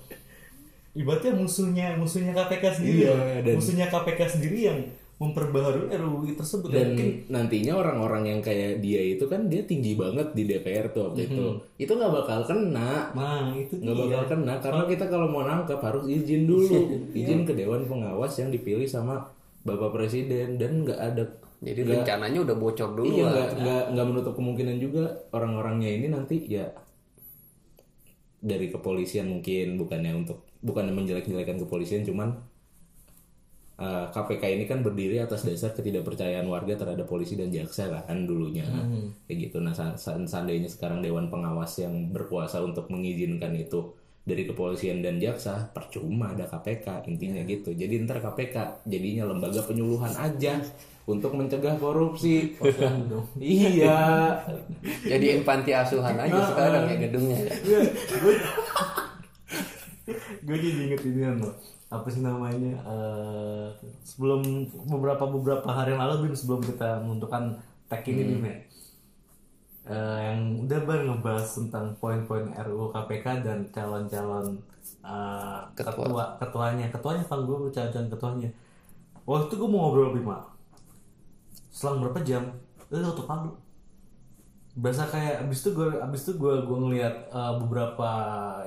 ibaratnya 0.91 1.35
musuhnya 1.35 1.95
musuhnya 1.95 2.31
KPK 2.31 2.63
sendiri 2.73 2.97
Iya, 3.01 3.11
loh. 3.11 3.19
dan- 3.43 3.57
musuhnya 3.59 3.85
KPK 3.89 4.21
sendiri 4.29 4.59
yang 4.63 4.79
memperbaharui 5.15 5.87
RUU 5.89 6.31
tersebut. 6.33 6.67
Dan 6.69 6.91
mungkin 6.91 7.09
nantinya 7.29 7.73
orang-orang 7.73 8.23
yang 8.27 8.39
kayak 8.41 8.79
dia 8.79 8.99
itu 8.99 9.23
kan 9.25 9.47
dia 9.47 9.63
tinggi 9.63 9.95
banget 9.95 10.31
di 10.31 10.43
DPR 10.45 10.91
tuh 10.91 11.07
waktu 11.07 11.23
itu. 11.25 11.43
Itu 11.77 11.91
nggak 11.91 12.11
bakal 12.13 12.39
kena. 12.43 13.11
Nah 13.11 13.51
itu 13.51 13.75
nggak 13.75 13.91
dia. 13.91 14.03
bakal 14.05 14.23
kena 14.29 14.53
karena 14.59 14.83
kita 14.85 15.05
kalau 15.07 15.27
mau 15.27 15.43
nangkep 15.43 15.79
harus 15.79 16.03
izin 16.05 16.43
dulu. 16.45 16.67
Izin 17.15 17.43
ke 17.43 17.51
dewan 17.51 17.83
pengawas 17.83 18.35
yang 18.35 18.51
dipilih 18.51 18.83
sama 18.85 19.23
bapak 19.63 19.91
presiden. 19.93 20.55
Dan 20.55 20.83
nggak 20.83 20.99
ada 20.99 21.23
jadi 21.63 21.81
rencananya 21.83 22.39
udah 22.43 22.55
bocor 22.55 22.89
dulu 22.95 23.07
iya 23.11 23.25
nggak 23.31 23.49
nggak 23.61 23.83
nggak 23.95 24.07
menutup 24.07 24.33
kemungkinan 24.35 24.77
juga 24.79 25.03
orang-orangnya 25.31 25.89
ini 25.91 26.07
nanti 26.11 26.37
ya 26.47 26.67
dari 28.45 28.69
kepolisian 28.69 29.31
mungkin 29.31 29.79
bukannya 29.81 30.11
untuk 30.25 30.45
bukannya 30.61 30.93
menjelek-jelekan 30.93 31.57
kepolisian 31.65 32.05
cuman 32.05 32.37
eh, 33.81 34.05
KPK 34.13 34.43
ini 34.55 34.63
kan 34.69 34.85
berdiri 34.85 35.17
atas 35.19 35.43
dasar 35.43 35.73
ketidakpercayaan 35.73 36.45
warga 36.45 36.77
terhadap 36.77 37.09
polisi 37.09 37.35
dan 37.35 37.49
jaksa 37.49 37.89
kan 38.05 38.23
dulunya. 38.29 38.63
Kayak 39.25 39.37
gitu. 39.49 39.57
Nah 39.59 39.73
seandainya 39.97 40.69
sekarang 40.69 41.01
dewan 41.01 41.27
pengawas 41.33 41.75
yang 41.81 42.13
berkuasa 42.13 42.61
untuk 42.63 42.87
mengizinkan 42.93 43.51
itu 43.57 43.91
dari 44.25 44.49
kepolisian 44.49 45.05
dan 45.05 45.21
jaksa 45.21 45.69
percuma 45.69 46.33
ada 46.33 46.49
KPK 46.49 47.05
intinya 47.05 47.45
gitu. 47.45 47.77
Jadi 47.77 48.01
ntar 48.09 48.17
KPK 48.25 48.85
jadinya 48.89 49.29
lembaga 49.29 49.61
penyuluhan 49.61 50.11
aja 50.17 50.57
untuk 51.05 51.37
mencegah 51.37 51.77
korupsi. 51.77 52.57
Iya. 53.37 54.33
Jadi 55.05 55.45
panti 55.45 55.71
asuhan 55.77 56.17
aja 56.17 56.41
sekarang 56.51 56.89
ya 56.89 56.97
gedungnya. 57.05 57.37
Ya. 57.61 57.81
gue 60.45 60.57
jadi 60.61 60.67
inget 60.89 61.01
ini 61.01 61.25
loh 61.41 61.53
apa 61.89 62.07
sih 62.09 62.21
namanya 62.21 62.77
eh, 62.81 63.67
sebelum 64.01 64.41
beberapa 64.89 65.25
beberapa 65.29 65.69
hari 65.69 65.93
yang 65.93 66.01
lalu 66.01 66.33
sebelum 66.33 66.61
kita 66.65 67.01
menentukan 67.05 67.61
tag 67.85 68.01
ini 68.09 68.21
Bim 68.25 68.45
ya 68.45 68.57
Eh, 69.85 70.17
yang 70.25 70.65
udah 70.65 70.79
bar 70.81 70.99
ngebahas 71.05 71.45
tentang 71.61 71.93
poin-poin 72.01 72.49
RUU 72.57 72.89
KPK 72.89 73.45
dan 73.45 73.59
calon-calon 73.69 74.57
eh, 75.05 75.61
ketua. 75.77 76.25
ketuanya. 76.41 76.85
Ketuanya 76.89 77.23
kan 77.29 77.39
gue 77.45 77.69
calon-calon 77.69 78.09
ketuanya. 78.09 78.49
Waktu 79.29 79.45
itu 79.49 79.55
gue 79.61 79.69
mau 79.69 79.89
ngobrol 79.89 80.17
Bima. 80.17 80.41
Selang 81.69 82.01
berapa 82.01 82.19
jam? 82.25 82.49
Itu 82.89 83.01
tutup 83.01 83.29
palu 83.29 83.51
berasa 84.75 85.07
kayak 85.07 85.47
abis 85.47 85.63
itu 85.63 85.69
gue 85.71 85.87
abis 86.03 86.21
itu 86.27 86.31
gue 86.35 86.67
gue 86.67 86.77
ngeliat 86.83 87.31
uh, 87.31 87.55
beberapa 87.63 88.09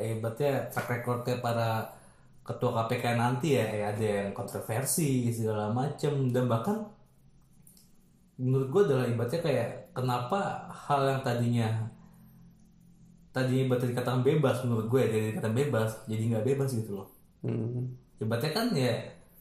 eh 0.01 0.17
berarti 0.17 0.73
track 0.73 0.89
recordnya 0.89 1.37
para 1.45 1.85
ketua 2.49 2.71
KPK 2.85 3.05
nanti 3.21 3.61
ya. 3.61 3.65
Eh, 3.69 3.85
ada 3.85 4.07
yang 4.25 4.31
kontroversi 4.33 5.29
segala 5.29 5.69
macem. 5.69 6.33
Dan 6.33 6.49
bahkan 6.49 6.89
menurut 8.39 8.69
gue 8.71 8.83
adalah 8.87 9.07
ibaratnya 9.11 9.41
kayak 9.43 9.69
kenapa 9.91 10.71
hal 10.71 11.01
yang 11.11 11.21
tadinya 11.27 11.69
tadinya 13.35 13.63
ibaratnya 13.67 13.91
dikatakan 13.99 14.23
bebas 14.23 14.57
menurut 14.63 14.87
gue 14.87 15.01
ya 15.03 15.09
jadi 15.11 15.27
dikatakan 15.35 15.57
bebas 15.59 15.91
jadi 16.07 16.23
nggak 16.35 16.47
bebas 16.47 16.71
gitu 16.79 16.91
loh. 17.03 17.09
Hmm. 17.43 17.99
Ibaratnya 18.23 18.51
kan 18.55 18.67
ya 18.79 18.95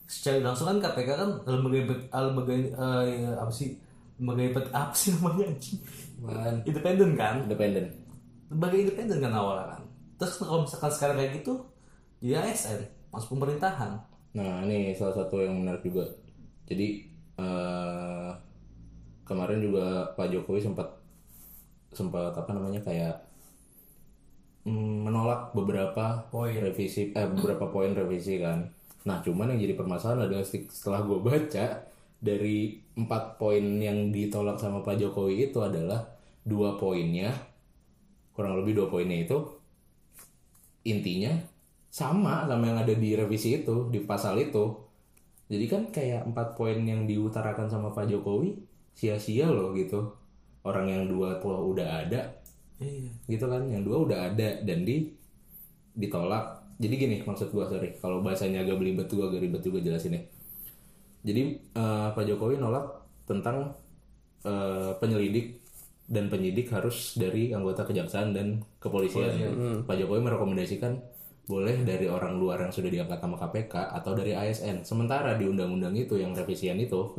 secara 0.09 0.41
langsung 0.41 0.65
kan 0.73 0.77
KPK 0.81 1.09
kan 1.13 1.29
lembaga 1.45 1.79
lembaga 2.09 2.53
eh, 2.57 2.65
ya, 3.05 3.29
apa 3.37 3.51
sih 3.53 3.77
lembaga 4.17 4.65
apa 4.81 4.93
sih 4.97 5.13
namanya 5.13 5.45
anjing? 5.53 5.77
Independen 6.65 7.11
kan? 7.13 7.35
Independen. 7.45 7.85
Lembaga 8.49 8.75
independen 8.81 9.17
kan 9.21 9.33
awalnya 9.33 9.65
kan. 9.77 9.81
Terus 10.17 10.33
kalau 10.41 10.65
misalkan 10.65 10.91
sekarang 10.91 11.15
kayak 11.21 11.31
gitu 11.37 11.53
jadi 12.17 12.49
ASN 12.49 12.81
masuk 13.13 13.37
pemerintahan. 13.37 13.93
Nah, 14.33 14.65
ini 14.65 14.93
salah 14.97 15.21
satu 15.21 15.37
yang 15.37 15.61
menarik 15.61 15.85
juga. 15.85 16.05
Jadi 16.65 17.05
eh, 17.37 18.29
kemarin 19.27 19.59
juga 19.61 20.15
Pak 20.15 20.27
Jokowi 20.33 20.63
sempat 20.63 20.87
sempat 21.91 22.33
apa 22.35 22.51
namanya 22.55 22.81
kayak 22.81 23.15
mm, 24.65 25.07
menolak 25.07 25.51
beberapa 25.51 26.27
Poin. 26.31 26.55
revisi 26.55 27.11
eh 27.11 27.27
beberapa 27.27 27.67
poin 27.69 27.91
revisi 27.93 28.39
kan. 28.39 28.63
Nah, 29.07 29.23
cuman 29.23 29.55
yang 29.55 29.59
jadi 29.63 29.73
permasalahan 29.79 30.27
adalah 30.27 30.45
setelah 30.47 30.99
gue 31.07 31.19
baca 31.23 31.65
dari 32.19 32.81
empat 32.97 33.37
poin 33.39 33.63
yang 33.79 34.09
ditolak 34.09 34.57
sama 34.57 34.81
Pak 34.81 34.97
Jokowi 34.99 35.51
itu 35.51 35.61
adalah 35.61 36.01
dua 36.41 36.79
poinnya 36.79 37.29
kurang 38.33 38.57
lebih 38.61 38.73
dua 38.77 38.87
poinnya 38.89 39.17
itu 39.27 39.37
intinya 40.87 41.33
sama 41.91 42.47
sama 42.47 42.63
yang 42.69 42.79
ada 42.79 42.93
di 42.95 43.09
revisi 43.17 43.59
itu 43.61 43.91
di 43.93 43.99
pasal 44.05 44.39
itu 44.39 44.65
jadi 45.51 45.65
kan 45.67 45.81
kayak 45.91 46.21
empat 46.29 46.53
poin 46.55 46.79
yang 46.85 47.03
diutarakan 47.09 47.67
sama 47.67 47.91
Pak 47.91 48.07
Jokowi 48.07 48.55
sia-sia 48.97 49.45
loh 49.45 49.77
gitu. 49.77 50.17
Orang 50.65 50.89
yang 50.89 51.05
dua 51.05 51.37
po 51.37 51.53
udah 51.69 52.03
ada 52.03 52.33
iya. 52.81 53.13
gitu 53.29 53.45
kan? 53.45 53.69
Yang 53.69 53.83
dua 53.85 53.97
udah 54.09 54.19
ada 54.33 54.49
dan 54.65 54.81
di 54.81 55.13
ditolak. 55.93 56.65
Jadi 56.81 56.93
gini 56.97 57.17
maksud 57.21 57.53
gua 57.53 57.69
sorry. 57.69 57.93
Kalau 58.01 58.25
bahasanya 58.25 58.65
agak 58.65 58.81
belibet 58.81 59.05
gua 59.13 59.29
agak 59.29 59.45
ribet 59.45 59.61
juga 59.61 59.79
jelasinnya 59.85 60.25
jadi 61.27 61.43
eh, 61.59 62.07
Pak 62.15 62.23
Jokowi 62.23 62.55
nolak 62.55 62.87
tentang 63.27 63.75
eh, 64.47 64.91
penyelidik 64.95 65.59
dan 66.07 66.31
penyidik 66.31 66.71
harus 66.71 67.19
dari 67.19 67.51
anggota 67.51 67.83
kejaksaan 67.83 68.31
dan 68.31 68.63
kepolisian. 68.79 69.83
Pak 69.83 69.95
Jokowi 69.99 70.23
merekomendasikan 70.23 70.95
boleh 71.47 71.83
dari 71.83 72.07
orang 72.07 72.39
luar 72.39 72.63
yang 72.63 72.71
sudah 72.71 72.91
diangkat 72.91 73.19
sama 73.19 73.35
KPK 73.35 73.73
atau 73.91 74.11
dari 74.15 74.31
ASN. 74.35 74.87
Sementara 74.87 75.35
di 75.35 75.47
undang-undang 75.47 75.95
itu 75.95 76.15
yang 76.15 76.31
revisian 76.31 76.79
itu 76.79 77.11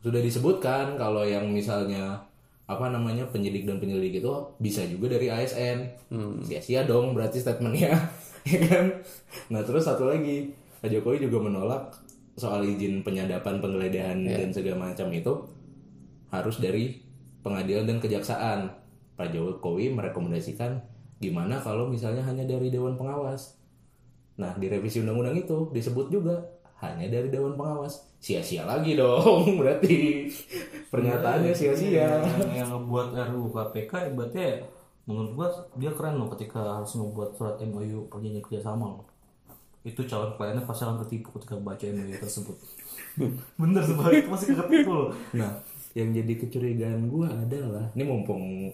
sudah 0.00 0.20
disebutkan 0.20 0.96
kalau 0.96 1.24
yang 1.24 1.48
misalnya 1.52 2.24
apa 2.70 2.86
namanya 2.86 3.26
penyidik 3.28 3.66
dan 3.66 3.82
penyelidik 3.82 4.22
itu 4.22 4.32
bisa 4.62 4.86
juga 4.86 5.18
dari 5.18 5.26
ASN. 5.26 5.78
Sia-sia 6.46 6.86
dong 6.86 7.12
berarti 7.12 7.42
statementnya, 7.42 7.98
ya 8.48 8.58
kan? 8.70 8.86
Nah 9.50 9.60
terus 9.66 9.84
satu 9.84 10.06
lagi 10.06 10.54
Pak 10.80 10.88
Jokowi 10.88 11.26
juga 11.26 11.42
menolak 11.44 11.92
soal 12.38 12.64
izin 12.64 13.02
penyadapan, 13.02 13.60
penggeledahan 13.60 14.22
dan 14.24 14.48
segala 14.54 14.88
macam 14.88 15.12
itu 15.12 15.34
harus 16.30 16.56
dari 16.62 17.02
pengadilan 17.42 17.90
dan 17.90 17.98
kejaksaan. 17.98 18.60
Pak 19.18 19.36
Jokowi 19.36 19.92
merekomendasikan 19.92 20.80
gimana 21.20 21.60
kalau 21.60 21.90
misalnya 21.92 22.24
hanya 22.24 22.48
dari 22.48 22.72
dewan 22.72 22.96
pengawas. 22.96 23.60
Nah, 24.40 24.56
di 24.56 24.72
revisi 24.72 25.04
undang-undang 25.04 25.36
itu 25.36 25.68
disebut 25.76 26.08
juga 26.08 26.40
hanya 26.80 27.06
dari 27.08 27.28
dewan 27.28 27.56
pengawas. 27.56 28.08
Sia-sia 28.20 28.64
lagi 28.64 28.96
dong, 28.96 29.44
berarti. 29.60 30.28
Pernyataannya 30.88 31.52
sia-sia. 31.52 32.20
yang, 32.20 32.52
yang 32.52 32.68
ngebuat 32.72 33.16
RUU 33.16 33.48
KPK 33.52 34.12
ibaratnya 34.12 34.64
menurut 35.08 35.30
gua 35.34 35.48
dia 35.74 35.90
keren 35.90 36.22
loh 36.22 36.30
ketika 36.36 36.60
harus 36.60 36.94
membuat 36.94 37.34
surat 37.34 37.58
MOU 37.66 38.06
perjanjian 38.06 38.44
kerjasama 38.44 39.00
loh. 39.00 39.06
Itu 39.82 40.04
calon 40.04 40.36
kliennya 40.36 40.68
pasti 40.68 40.84
akan 40.84 41.02
ketipu 41.06 41.34
ketika 41.40 41.56
baca 41.58 41.84
MOU 41.90 42.16
tersebut. 42.20 42.56
Bener 43.60 43.82
itu 43.84 44.28
pasti 44.28 44.52
ketipu 44.52 44.90
loh. 44.92 45.10
Nah, 45.34 45.64
yang 45.96 46.14
jadi 46.14 46.32
kecurigaan 46.38 47.10
gua 47.10 47.32
adalah 47.32 47.90
ini 47.96 48.04
mumpung 48.06 48.70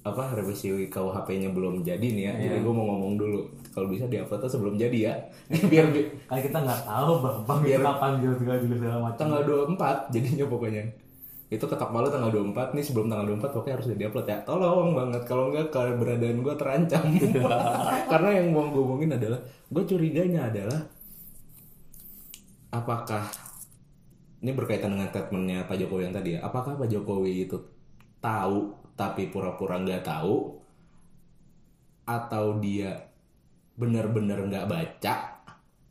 apa 0.00 0.32
revisi 0.32 0.72
KUHP-nya 0.88 1.52
belum 1.52 1.84
jadi 1.84 2.00
nih 2.00 2.24
ya. 2.24 2.32
Jadi 2.48 2.64
gua 2.64 2.72
mau 2.72 2.86
ngomong 2.96 3.20
dulu. 3.20 3.40
Kalau 3.70 3.86
bisa 3.92 4.08
diupload 4.08 4.48
sebelum 4.48 4.74
jadi 4.80 4.98
ya. 5.12 5.14
Biar 5.70 5.92
bi- 5.92 6.08
kayak 6.24 6.48
kita 6.48 6.58
nggak 6.64 6.82
tahu 6.88 7.12
bang 7.20 7.38
bang 7.44 7.60
itu 7.68 7.82
kapan 7.84 8.10
segala 8.16 8.58
juga 8.64 8.74
segala 8.80 8.96
macam 9.04 9.20
tanggal 9.20 9.42
24 9.44 10.14
jadinya 10.16 10.46
pokoknya. 10.48 10.84
Itu 11.50 11.64
ketok 11.66 11.90
palu 11.92 12.08
tanggal 12.08 12.30
24 12.32 12.78
nih 12.78 12.84
sebelum 12.86 13.06
tanggal 13.12 13.26
24 13.36 13.52
pokoknya 13.52 13.74
harus 13.76 13.86
diupload 13.92 14.26
ya. 14.26 14.38
Tolong 14.48 14.90
banget 14.96 15.22
kalau 15.28 15.44
enggak 15.52 15.68
keberadaan 15.68 16.38
gua 16.40 16.54
terancam. 16.56 17.04
Karena 18.12 18.30
yang 18.40 18.46
mau 18.56 18.72
gue 18.72 18.80
omongin 18.80 19.12
adalah 19.12 19.40
gue 19.68 19.82
curiganya 19.84 20.48
adalah 20.48 20.80
apakah 22.72 23.26
ini 24.40 24.56
berkaitan 24.56 24.96
dengan 24.96 25.12
statementnya 25.12 25.68
Pak 25.68 25.76
Jokowi 25.76 26.08
yang 26.08 26.16
tadi 26.16 26.30
ya. 26.34 26.38
Apakah 26.40 26.80
Pak 26.80 26.88
Jokowi 26.88 27.44
itu 27.44 27.60
tahu 28.24 28.79
tapi 28.94 29.30
pura-pura 29.30 29.80
nggak 29.80 30.04
tahu 30.04 30.58
atau 32.04 32.58
dia 32.58 33.10
benar-benar 33.78 34.44
nggak 34.44 34.68
baca 34.68 35.14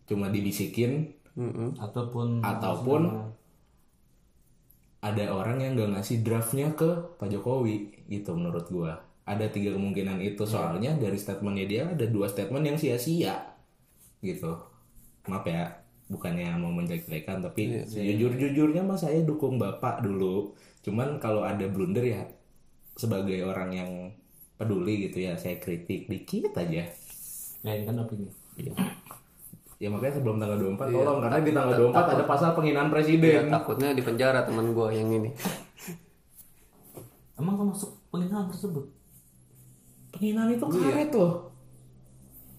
cuma 0.05 0.27
dibisikin 0.29 1.15
Mm-mm. 1.37 1.77
ataupun 1.79 2.43
ataupun 2.43 3.01
ada 4.99 5.31
orang 5.31 5.63
yang 5.63 5.71
nggak 5.79 5.95
ngasih 5.95 6.17
draftnya 6.27 6.75
ke 6.75 7.15
Pak 7.15 7.31
Jokowi 7.31 8.03
gitu 8.11 8.35
menurut 8.35 8.67
gua. 8.67 8.99
Ada 9.23 9.47
tiga 9.47 9.77
kemungkinan 9.77 10.19
itu 10.19 10.43
soalnya 10.43 10.97
dari 10.97 11.15
statementnya 11.15 11.65
dia 11.69 11.83
ada 11.87 12.05
dua 12.09 12.27
statement 12.27 12.65
yang 12.65 12.77
sia-sia 12.81 13.37
gitu. 14.19 14.59
Maaf 15.29 15.45
ya 15.47 15.69
bukannya 16.09 16.57
mau 16.57 16.73
menjelek-jelekan 16.73 17.45
tapi 17.45 17.85
jujur-jujurnya 17.85 18.81
mas 18.81 19.05
saya 19.05 19.23
dukung 19.23 19.55
bapak 19.55 20.03
dulu. 20.03 20.51
Cuman 20.83 21.21
kalau 21.21 21.45
ada 21.45 21.63
blunder 21.69 22.03
ya 22.03 22.25
sebagai 22.99 23.39
orang 23.41 23.69
yang 23.71 23.91
peduli 24.53 25.07
gitu 25.07 25.23
ya 25.23 25.33
saya 25.33 25.55
kritik 25.55 26.05
dikit 26.05 26.51
aja 26.53 26.83
ya 27.59 27.71
ini 27.71 27.83
kan 27.83 27.95
opini 27.97 28.27
Iya. 28.59 28.75
ya 29.79 29.87
makanya 29.87 30.19
sebelum 30.19 30.35
tanggal 30.35 30.59
24 30.75 30.91
tolong 30.91 31.19
karena 31.23 31.39
di 31.39 31.51
tanggal 31.55 31.75
24 31.95 31.95
ada 32.11 32.23
pasal 32.27 32.49
penghinaan 32.51 32.87
Ya, 32.87 32.91
presiden 32.91 33.47
takutnya 33.47 33.95
di 33.95 34.03
penjara 34.03 34.43
teman 34.43 34.75
gua 34.75 34.91
yang 34.91 35.07
ini. 35.09 35.31
emang 37.35 37.55
termasuk 37.55 37.95
penghinaan 38.11 38.51
tersebut 38.51 38.83
Penghinaan 40.09 40.51
itu 40.51 40.65
karet 40.65 41.13
loh. 41.13 41.53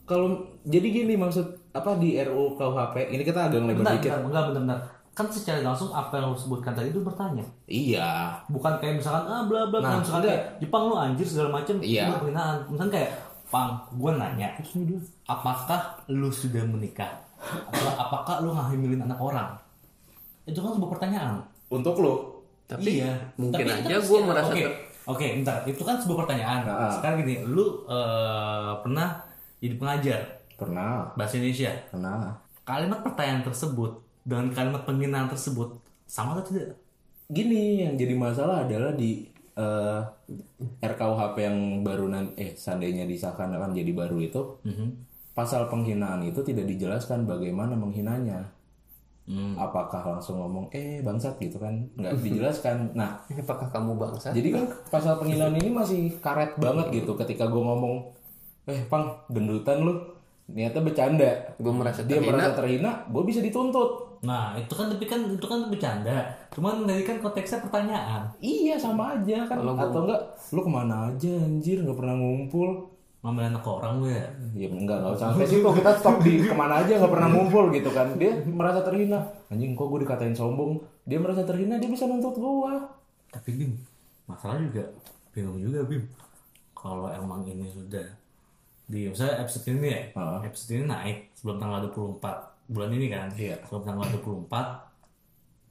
Kalau 0.06 0.26
jadi 0.62 0.86
gini 0.86 1.14
maksud 1.14 1.44
apa 1.70 1.98
di 1.98 2.16
RUU 2.16 2.56
KUHP 2.56 3.10
ini 3.10 3.22
kita 3.22 3.46
agak 3.46 3.60
lebar 3.60 3.76
bentar, 3.76 3.94
dikit. 3.94 4.10
bentar, 4.10 4.22
enggak 4.24 4.44
benar 4.48 4.54
benar 4.56 4.78
kan 5.20 5.28
secara 5.28 5.60
langsung 5.62 5.90
apa 5.90 6.12
yang 6.14 6.26
lo 6.26 6.34
sebutkan 6.34 6.72
tadi 6.72 6.88
itu 6.88 7.00
bertanya 7.00 7.44
Iya. 7.66 8.32
bukan 8.46 8.72
kayak 8.76 8.96
misalkan 8.96 9.24
ah 9.26 9.44
bla 9.44 9.68
bla 9.68 9.78
Nah, 9.78 10.00
misalkan 10.00 10.24
kayak 10.24 10.56
Jepang 10.58 10.82
lu 10.86 10.94
anjir 10.94 11.22
segala 11.22 11.52
macem 11.54 11.76
Iya. 11.78 12.08
itu 12.08 12.12
penghinaan 12.18 12.56
misalkan 12.66 12.92
kayak 12.94 13.10
Pang 13.46 13.70
gue 13.92 14.12
nanya 14.12 14.48
apakah 15.24 15.80
lu 16.06 16.30
sudah 16.30 16.62
menikah 16.64 17.10
atau 17.66 17.90
apakah 17.94 18.40
lu 18.40 18.50
ngehamilin 18.50 19.02
anak 19.02 19.18
orang 19.18 19.50
itu 20.44 20.56
kan 20.56 20.72
sebuah 20.72 20.90
pertanyaan 20.92 21.38
Untuk 21.68 21.94
lo. 21.96 22.14
Tapi 22.64 22.98
iya 22.98 23.10
mungkin 23.36 23.62
Tapi 23.62 23.82
aja 23.82 23.96
gua 24.00 24.02
secara- 24.02 24.26
merasa 24.28 24.48
oke 24.48 24.60
ter- 24.60 24.78
oke 25.04 25.26
bentar 25.36 25.56
itu 25.64 25.82
kan 25.82 25.96
sebuah 25.96 26.18
pertanyaan 26.22 26.60
Nah. 26.64 26.90
sekarang 26.92 27.16
gini 27.20 27.34
lu 27.44 27.66
eh, 27.84 28.70
pernah 28.80 29.08
jadi 29.58 29.74
pengajar 29.76 30.20
Pernah. 30.54 31.10
bahasa 31.14 31.36
Indonesia 31.36 31.72
Pernah. 31.88 32.30
kalimat 32.62 33.00
pertanyaan 33.00 33.42
tersebut 33.42 33.90
dengan 34.30 34.54
kalimat 34.54 34.86
penghinaan 34.86 35.26
tersebut 35.26 35.74
sama 36.06 36.38
atau 36.38 36.54
tidak 36.54 36.78
Gini 37.30 37.82
yang 37.86 37.94
jadi 37.94 38.14
masalah 38.14 38.66
adalah 38.66 38.94
di 38.94 39.26
eh, 39.54 40.00
RKUHP 40.82 41.36
yang 41.38 41.58
baru 41.86 42.10
nanti 42.10 42.34
eh 42.38 42.50
seandainya 42.54 43.06
disahkan 43.06 43.54
akan 43.54 43.70
jadi 43.70 43.90
baru 43.94 44.18
itu 44.18 44.58
pasal 45.30 45.70
penghinaan 45.70 46.26
itu 46.26 46.42
tidak 46.42 46.66
dijelaskan 46.66 47.24
bagaimana 47.24 47.78
menghinanya. 47.78 48.50
Hmm. 49.30 49.54
Apakah 49.54 50.18
langsung 50.18 50.42
ngomong 50.42 50.74
eh 50.74 50.98
bangsat 51.06 51.38
gitu 51.38 51.62
kan? 51.62 51.86
Nggak 51.94 52.18
dijelaskan. 52.18 52.76
Nah, 52.98 53.22
Apakah 53.30 53.70
kamu 53.70 53.94
bangsa? 53.94 54.34
Jadi 54.34 54.50
kan 54.50 54.66
pasal 54.90 55.22
penghinaan 55.22 55.54
ini 55.54 55.70
masih 55.70 56.18
karet 56.18 56.58
banget 56.58 56.90
gitu 56.90 57.14
ketika 57.14 57.46
gue 57.46 57.62
ngomong, 57.62 58.10
eh 58.66 58.82
pang 58.90 59.22
gendutan 59.30 59.86
lu, 59.86 59.94
niatnya 60.50 60.82
bercanda. 60.82 61.30
Gue 61.62 61.70
merasa 61.70 62.02
Dia 62.02 62.18
terhina. 62.18 62.34
merasa 62.34 62.50
terhina, 62.58 62.90
gue 63.06 63.22
bisa 63.22 63.38
dituntut. 63.38 64.09
Nah, 64.20 64.52
itu 64.52 64.72
kan 64.76 64.92
tapi 64.92 65.04
kan 65.08 65.24
itu 65.24 65.46
kan 65.48 65.72
bercanda. 65.72 66.28
Cuman 66.52 66.84
tadi 66.84 67.02
kan 67.08 67.16
konteksnya 67.24 67.64
pertanyaan. 67.64 68.28
Iya 68.44 68.76
sama 68.76 69.16
aja 69.16 69.48
kan. 69.48 69.64
Atau 69.64 70.04
enggak, 70.04 70.20
lu 70.52 70.60
ke 70.60 70.70
mana 70.70 71.08
aja 71.08 71.32
anjir 71.40 71.80
nggak 71.80 71.96
pernah 71.96 72.16
ngumpul. 72.20 72.92
Ngambil 73.20 73.52
anak 73.52 73.64
orang 73.64 73.94
gue 74.00 74.12
ya. 74.12 74.26
Ya 74.56 74.68
enggak 74.68 74.96
nggak 75.00 75.12
usah 75.16 75.26
sampai 75.32 75.48
situ 75.48 75.68
kita 75.76 75.90
stop 75.96 76.16
di 76.24 76.40
ke 76.40 76.56
mana 76.56 76.84
aja 76.84 76.92
nggak 77.00 77.12
pernah 77.12 77.28
ngumpul 77.32 77.64
gitu 77.72 77.90
kan. 77.92 78.12
Dia 78.20 78.32
merasa 78.44 78.84
terhina. 78.84 79.20
Anjing 79.48 79.72
kok 79.72 79.88
gue 79.88 80.00
dikatain 80.04 80.36
sombong. 80.36 80.80
Dia 81.08 81.16
merasa 81.16 81.44
terhina 81.44 81.80
dia 81.80 81.88
bisa 81.88 82.04
nuntut 82.04 82.36
gue. 82.36 82.74
Tapi 83.32 83.48
Bim, 83.56 83.72
masalah 84.28 84.60
juga 84.60 84.84
bingung 85.32 85.56
juga 85.56 85.80
Bim. 85.88 86.04
Kalau 86.76 87.08
emang 87.08 87.44
ini 87.48 87.68
sudah 87.68 88.04
di 88.90 89.06
misalnya 89.06 89.46
episode 89.46 89.70
ini 89.70 89.86
ya, 89.86 90.00
Heeh. 90.18 90.38
episode 90.50 90.70
ini 90.74 90.84
naik 90.90 91.18
sebelum 91.38 91.62
tanggal 91.62 91.86
24 91.94 92.59
bulan 92.70 92.90
ini 92.92 93.10
kan, 93.10 93.26
Iya. 93.34 93.58
sebelum 93.60 93.82
tanggal 93.82 94.06
24 94.14 94.86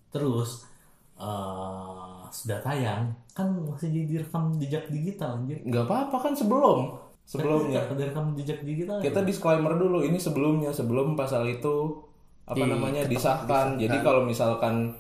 terus 0.09 0.67
eh 1.15 2.19
sudah 2.29 2.59
tayang. 2.59 3.09
Kan 3.33 3.47
masih 3.63 3.89
jadi 3.89 4.21
rekam 4.21 4.53
jejak 4.55 4.85
digital 4.88 5.39
anjir. 5.39 5.57
Nggak 5.63 5.85
apa-apa 5.85 6.17
kan 6.21 6.33
sebelum. 6.35 6.93
Sebelumnya. 7.25 7.81
Kan 7.85 7.97
Ada 7.97 8.03
rekam 8.09 8.25
jejak 8.35 8.59
digital. 8.62 8.99
kita 8.99 9.23
disclaimer 9.23 9.73
dulu 9.73 10.01
ini 10.01 10.15
sebelumnya. 10.15 10.69
Sebelum 10.69 11.15
pasal 11.15 11.47
itu 11.47 12.03
apa 12.45 12.65
namanya 12.65 13.05
disahkan. 13.05 13.77
jadi 13.77 14.01
kalau 14.01 14.25
misalkan 14.25 14.97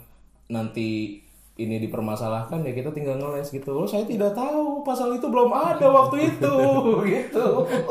nanti 0.47 1.17
ini 1.55 1.75
dipermasalahkan 1.81 2.61
ya 2.61 2.71
kita 2.71 2.89
tinggal 2.89 3.17
ngeles 3.17 3.49
gitu. 3.49 3.73
Oh 3.73 3.83
saya 3.83 4.05
tidak 4.05 4.31
tahu 4.31 4.79
pasal 4.81 5.11
itu 5.11 5.27
belum 5.27 5.51
ada 5.51 5.87
waktu 5.87 6.29
itu. 6.29 6.55
Gitu. 7.13 7.45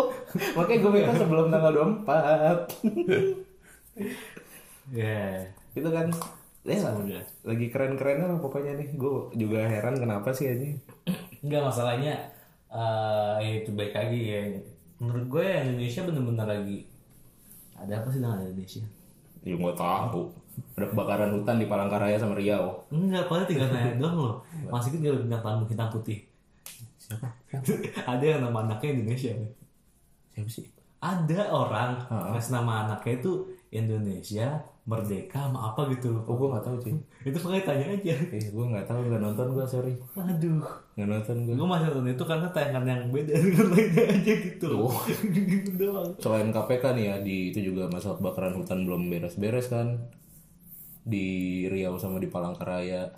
Makanya 0.56 0.78
gue 0.78 0.90
minta 0.90 1.12
sebelum 1.14 1.46
tanggal 1.48 1.72
24 2.04 3.44
Ya. 4.88 5.44
itu 5.76 5.84
kan 5.84 6.08
ya 6.64 6.80
lagi 7.44 7.66
keren-kerennya 7.68 8.26
lah 8.28 8.38
pokoknya 8.40 8.76
nih 8.76 8.88
gue 8.96 9.12
juga 9.36 9.64
heran 9.64 9.96
kenapa 9.96 10.32
sih 10.32 10.48
ini 10.48 10.70
Enggak 11.40 11.62
masalahnya 11.64 12.14
eh 12.68 13.36
ya 13.40 13.52
itu 13.62 13.70
baik 13.72 13.94
lagi 13.94 14.20
ya. 14.26 14.40
Menurut 14.98 15.24
gue 15.30 15.44
ya, 15.44 15.62
Indonesia 15.62 16.02
bener-bener 16.04 16.46
lagi 16.46 16.78
ada 17.74 18.02
apa 18.02 18.08
sih 18.10 18.18
dengan 18.18 18.42
Indonesia? 18.42 18.82
ya 19.38 19.54
gue 19.54 19.72
tahu 19.72 20.22
ada 20.74 20.86
kebakaran 20.90 21.30
hutan 21.30 21.62
di 21.62 21.70
Palangkaraya 21.70 22.18
sama 22.18 22.34
Riau 22.34 22.82
Enggak, 22.90 23.30
padahal 23.30 23.46
tinggal 23.46 23.70
nanya 23.70 23.94
doang 23.94 24.16
loh. 24.18 24.36
Masih 24.66 24.90
kan 24.90 24.98
tinggal 24.98 25.22
bintang 25.22 25.40
tamu 25.40 25.64
hitam 25.64 25.88
putih. 25.88 26.18
siapa 26.98 27.28
ada 28.12 28.24
yang 28.24 28.40
nama 28.42 28.66
anaknya 28.66 28.98
Indonesia. 28.98 29.32
siapa 30.34 30.50
sih 30.50 30.66
Ada 30.98 31.48
orang 31.48 31.90
ngasih 32.34 32.52
nama 32.52 32.72
anaknya 32.84 33.22
itu 33.22 33.32
Indonesia 33.68 34.64
merdeka 34.88 35.44
sama 35.44 35.72
apa 35.72 35.92
gitu. 35.92 36.16
Oh 36.24 36.34
gue 36.40 36.48
nggak 36.48 36.64
tahu 36.64 36.76
sih 36.80 36.96
itu 37.20 37.36
makanya 37.44 37.64
tanya 37.68 37.86
aja. 37.92 38.14
Eh 38.32 38.48
gue 38.48 38.64
nggak 38.72 38.86
tahu 38.88 38.98
nggak 39.04 39.20
nonton 39.20 39.46
gue 39.52 39.66
sorry. 39.68 39.92
Aduh 40.16 40.64
nggak 40.96 41.08
nonton 41.08 41.36
gue 41.44 41.54
gue 41.54 41.68
masih 41.68 41.86
nonton 41.92 42.08
itu 42.08 42.24
karena 42.24 42.48
tayangan 42.48 42.84
yang 42.88 43.02
beda 43.12 43.34
dengan 43.44 43.66
lainnya 43.68 44.04
aja 44.08 44.32
gitu 44.40 44.66
loh. 44.72 44.92
Gitu 45.52 45.70
doang. 45.76 46.10
Selain 46.16 46.48
KPK 46.48 46.84
nih 46.96 47.04
ya 47.04 47.14
di 47.20 47.36
itu 47.52 47.60
juga 47.68 47.92
masalah 47.92 48.16
kebakaran 48.16 48.56
hutan 48.56 48.88
belum 48.88 49.02
beres-beres 49.12 49.68
kan. 49.68 50.08
Di 51.04 51.26
Riau 51.68 52.00
sama 52.00 52.16
di 52.16 52.28
Palangkaraya. 52.32 53.12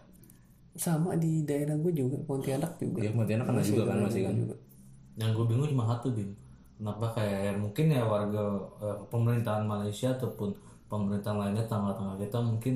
Sama 0.75 1.15
di 1.15 1.47
daerah 1.47 1.79
gue 1.79 1.95
juga 1.95 2.19
Pontianak 2.27 2.83
juga. 2.83 3.07
Ya 3.07 3.15
Pontianak 3.15 3.47
kan 3.47 3.63
juga 3.63 3.87
kan 3.87 4.03
masih 4.03 4.27
kan. 4.27 4.35
juga. 4.35 4.55
Yang 5.15 5.31
gue 5.39 5.45
bingung 5.55 5.71
cuma 5.71 5.87
satu 5.87 6.11
bin 6.11 6.35
kenapa 6.81 7.13
kayak 7.13 7.61
mungkin 7.61 7.93
ya 7.93 8.01
warga 8.01 8.57
eh, 8.81 8.97
pemerintahan 9.13 9.69
Malaysia 9.69 10.09
ataupun 10.17 10.49
pemerintahan 10.89 11.37
lainnya 11.37 11.65
tanggal-tanggal 11.69 12.17
kita 12.17 12.41
mungkin 12.41 12.75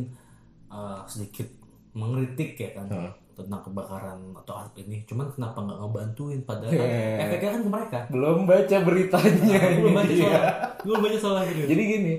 eh, 0.69 1.01
sedikit 1.09 1.49
mengkritik 1.97 2.61
ya 2.61 2.71
kan 2.77 2.93
tentang 3.35 3.61
kebakaran 3.67 4.21
atau 4.45 4.55
asap 4.61 4.85
ini. 4.87 5.03
Cuman 5.09 5.27
kenapa 5.33 5.59
nggak 5.65 5.79
ngebantuin? 5.81 6.41
Padahal 6.45 6.71
kan 6.77 6.89
efeknya 7.25 7.51
kan 7.57 7.61
ke 7.65 7.71
mereka. 7.73 7.99
Belum 8.13 8.39
baca 8.45 8.77
beritanya 8.85 9.57
gue 9.57 9.81
belum 9.81 9.95
baca 9.97 10.15
soal 10.15 10.43
belum 10.85 10.99
baca 11.01 11.19
soal 11.19 11.43
gitu 11.49 11.65
jadi 11.65 11.83
gini 11.83 12.15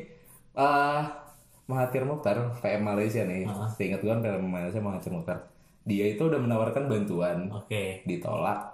ah 0.57 1.05
Mahathir 1.69 2.01
Mukhtar 2.05 2.37
PM 2.65 2.81
Malaysia 2.81 3.21
nih. 3.25 3.45
Seingat 3.77 4.01
gue 4.01 4.09
kan 4.09 4.25
PM 4.25 4.41
Malaysia 4.49 4.81
Mahathir 4.81 5.13
Mukhtar. 5.13 5.37
Dia 5.85 6.17
itu 6.17 6.25
udah 6.25 6.41
menawarkan 6.41 6.89
bantuan. 6.89 7.49
Oke. 7.53 8.01
Ditolak. 8.09 8.73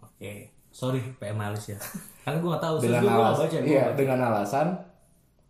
Oke 0.00 0.53
sorry 0.74 0.98
PM 1.22 1.38
Malaysia 1.38 1.78
karena 2.26 2.42
gue 2.42 2.50
nggak 2.50 2.64
tahu 2.66 2.76
dengan 2.82 3.02
alasan 3.06 3.46
baca 3.46 3.58
iya 3.62 3.84
dengan 3.94 4.18
alasan 4.26 4.66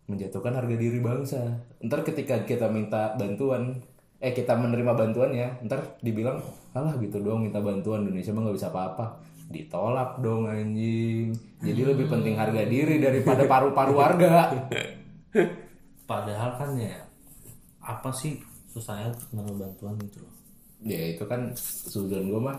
menjatuhkan 0.05 0.53
harga 0.53 0.75
diri 0.77 1.01
bangsa. 1.01 1.41
Ntar 1.81 2.05
ketika 2.05 2.45
kita 2.45 2.69
minta 2.69 3.17
bantuan 3.17 3.81
eh 4.21 4.31
kita 4.31 4.55
menerima 4.55 4.93
bantuannya 4.95 5.65
ntar 5.65 5.99
dibilang 5.99 6.39
alah 6.71 6.95
gitu 7.01 7.19
dong 7.21 7.45
minta 7.45 7.59
bantuan 7.59 8.05
Indonesia 8.05 8.31
mah 8.33 8.41
nggak 8.45 8.57
bisa 8.57 8.69
apa-apa. 8.69 9.05
Ditolak 9.49 10.21
dong 10.21 10.45
anjing. 10.49 11.33
Jadi 11.61 11.81
lebih 11.81 12.05
penting 12.09 12.37
harga 12.37 12.65
diri 12.65 13.01
daripada 13.01 13.45
paru-paru 13.51 13.93
warga. 13.97 14.53
Padahal 16.05 16.53
kan 16.57 16.77
ya 16.77 17.01
apa 17.81 18.09
sih 18.13 18.41
susahnya 18.69 19.09
menerima 19.33 19.57
bantuan 19.57 19.97
gitu 20.05 20.21
loh? 20.21 20.33
Ya 20.85 21.17
itu 21.17 21.25
kan 21.25 21.49
suzon 21.57 22.29
gue 22.29 22.41
mah 22.41 22.57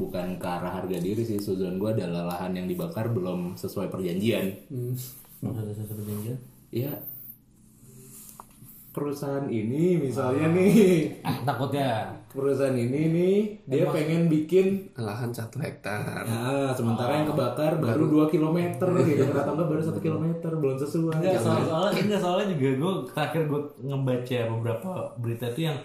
bukan 0.00 0.40
ke 0.40 0.48
arah 0.48 0.72
harga 0.80 0.96
diri 0.96 1.20
sih. 1.20 1.36
Suzon 1.36 1.76
gue 1.76 1.92
adalah 1.92 2.24
lahan 2.24 2.56
yang 2.56 2.64
dibakar 2.64 3.12
belum 3.12 3.60
sesuai 3.60 3.92
perjanjian. 3.92 4.48
Maksudnya 5.44 5.74
sesuai 5.76 5.98
perjanjian? 6.00 6.38
Ya 6.72 6.92
perusahaan 8.90 9.46
ini 9.46 9.98
misalnya 10.02 10.50
nih. 10.50 11.06
Ah, 11.22 11.38
takutnya. 11.46 12.10
Perusahaan 12.30 12.74
ini 12.74 13.10
nih 13.10 13.36
dia 13.66 13.86
pengen 13.90 14.30
bikin 14.30 14.94
lahan 14.98 15.30
satu 15.34 15.58
hektar. 15.62 16.26
Nah 16.26 16.70
sementara 16.74 17.22
yang 17.22 17.28
kebakar 17.30 17.78
baru 17.78 18.06
2 18.06 18.30
km 18.30 18.58
gitu. 19.02 19.22
Atau 19.30 19.54
enggak 19.54 19.68
baru 19.70 19.82
satu 19.82 20.00
kilometer 20.02 20.50
belum 20.54 20.76
sesuai. 20.78 21.22
Enggak, 21.22 21.42
soal 21.42 21.62
soalnya 21.66 22.00
enggak 22.06 22.22
soalnya 22.22 22.46
juga 22.54 22.68
gue 22.78 22.92
terakhir 23.14 23.42
gue 23.46 23.60
ngebaca 23.82 24.38
beberapa 24.58 24.90
berita 25.18 25.44
itu 25.50 25.60
yang 25.70 25.78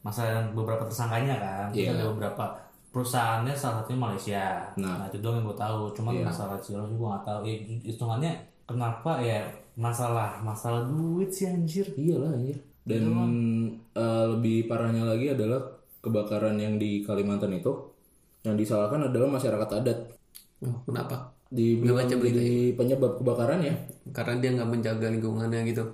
masalah 0.00 0.40
yang 0.40 0.46
beberapa 0.56 0.84
tersangkanya 0.88 1.36
kan. 1.36 1.66
Iya. 1.76 1.96
ada 1.96 2.04
beberapa 2.12 2.44
perusahaannya 2.90 3.54
salah 3.54 3.82
satunya 3.82 4.00
Malaysia. 4.02 4.44
Nah. 4.78 5.02
nah, 5.02 5.06
itu 5.06 5.22
doang 5.22 5.38
yang 5.42 5.46
gue 5.50 5.58
tahu. 5.58 5.80
Cuman 5.94 6.26
masalah 6.26 6.58
Cilacap 6.58 6.90
gue 6.90 7.08
nggak 7.08 7.24
tahu. 7.26 7.40
Ya, 7.46 7.54
hitungannya 7.86 8.32
kenapa 8.66 9.22
ya 9.22 9.46
masalah 9.78 10.42
masalah 10.42 10.86
duit 10.86 11.30
sih 11.30 11.46
anjir. 11.46 11.86
Iyalah 11.94 12.34
anjir 12.34 12.58
dan 12.90 13.04
eh, 13.94 14.24
lebih 14.36 14.66
parahnya 14.66 15.04
lagi 15.04 15.30
adalah 15.30 15.60
kebakaran 16.00 16.56
yang 16.56 16.80
di 16.80 17.04
Kalimantan 17.04 17.52
itu 17.54 17.70
yang 18.42 18.56
disalahkan 18.56 19.12
adalah 19.12 19.28
masyarakat 19.28 19.68
adat. 19.68 19.98
Oh, 20.64 20.80
kenapa? 20.88 21.36
Dibilang 21.52 22.08
jadi 22.08 22.72
penyebab 22.72 23.20
kebakaran 23.20 23.60
ya? 23.60 23.74
Karena 24.16 24.40
dia 24.40 24.50
nggak 24.56 24.70
menjaga 24.70 25.06
lingkungannya 25.12 25.60
gitu. 25.68 25.84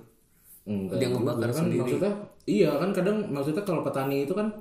Enggak 0.67 0.99
Dia 0.99 1.07
ngebakar 1.11 1.49
kan 1.55 1.65
maksudnya 1.71 2.11
iya 2.43 2.71
kan 2.75 2.91
kadang 2.91 3.17
maksudnya 3.31 3.63
kalau 3.63 3.87
petani 3.87 4.27
itu 4.27 4.35
kan 4.35 4.51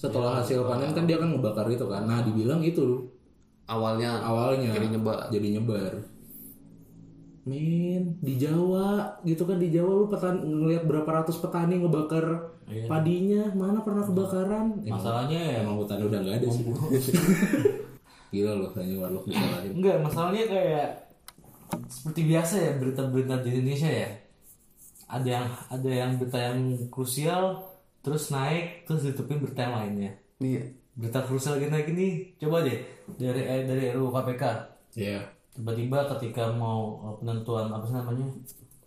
setelah 0.00 0.40
hasil 0.40 0.64
panen 0.64 0.96
kan 0.96 1.04
dia 1.04 1.20
kan 1.20 1.28
ngebakar 1.28 1.68
itu 1.68 1.84
kan. 1.84 2.08
Nah 2.08 2.24
dibilang 2.24 2.64
itu 2.64 3.04
awalnya 3.68 4.24
awalnya. 4.24 4.72
jadi 4.72 4.96
nyebar. 4.96 5.28
Jadi 5.28 5.48
nyebar. 5.60 5.92
Min, 7.44 8.16
di 8.24 8.40
Jawa 8.40 9.20
gitu 9.28 9.44
kan. 9.44 9.60
Di 9.60 9.68
Jawa 9.68 9.92
lu 10.00 10.06
petani 10.08 10.40
ngelihat 10.48 10.88
berapa 10.88 11.10
ratus 11.20 11.36
petani 11.44 11.76
ngebakar 11.76 12.56
padinya, 12.88 13.52
mana 13.52 13.84
pernah 13.84 14.08
kebakaran? 14.08 14.80
Emang, 14.80 14.96
masalahnya 14.96 15.36
ya 15.36 15.54
emang 15.60 15.76
hutan 15.76 16.00
udah 16.00 16.18
nggak 16.24 16.36
ada 16.40 16.48
sih. 16.48 16.64
Gila 18.34 18.52
loh, 18.56 18.70
hanya 18.74 18.94
warlock 18.98 19.28
disalahin. 19.28 19.72
enggak 19.78 19.96
masalahnya 20.00 20.44
kayak 20.48 20.88
seperti 21.86 22.20
biasa 22.24 22.54
ya 22.56 22.72
berita-berita 22.80 23.34
di 23.44 23.48
Indonesia 23.52 23.90
ya. 23.92 24.10
Ada 25.04 25.28
yang 25.28 25.46
ada 25.68 25.90
yang 25.92 26.10
berita 26.16 26.38
yang 26.40 26.60
krusial 26.88 27.73
terus 28.04 28.28
naik 28.28 28.84
terus 28.84 29.08
ditutupin 29.08 29.40
berita 29.40 29.64
yang 29.64 29.74
lainnya. 29.80 30.12
Iya. 30.44 30.62
Berita 30.94 31.24
krusial 31.24 31.56
gini 31.56 31.80
gini 31.88 32.06
coba 32.36 32.60
deh 32.60 32.78
dari 33.16 33.40
eh, 33.40 33.64
dari 33.64 33.90
RUU 33.96 34.12
KPK. 34.12 34.44
Iya. 34.94 35.20
tiba-tiba 35.54 36.02
ketika 36.14 36.50
mau 36.52 37.00
eh, 37.08 37.14
penentuan 37.24 37.72
apa 37.72 37.84
sih 37.88 37.96
namanya? 37.96 38.28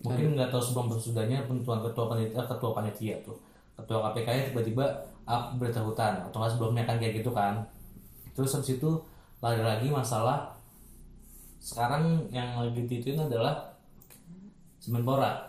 Mungkin 0.05 0.37
nggak 0.37 0.53
tahu 0.53 0.61
sebelum 0.61 0.93
sesudahnya 0.93 1.49
penentuan 1.49 1.81
ketua 1.81 2.05
panitia 2.05 2.45
ketua 2.45 2.71
panitia 2.77 3.15
tuh. 3.25 3.35
Ketua 3.73 4.13
KPK 4.13 4.27
nya 4.29 4.43
tiba-tiba 4.53 4.85
up 5.25 5.57
berita 5.57 5.81
hutan 5.81 6.21
atau 6.29 6.37
nggak 6.37 6.53
sebelumnya 6.53 6.83
kan 6.85 7.01
kayak 7.01 7.25
gitu 7.25 7.33
kan. 7.33 7.65
Terus 8.37 8.53
habis 8.53 8.77
itu 8.77 8.91
lagi-lagi 9.41 9.89
masalah 9.89 10.53
sekarang 11.57 12.29
yang 12.29 12.61
lagi 12.61 12.85
dituin 12.85 13.17
adalah 13.17 13.73
Semenpora 14.77 15.46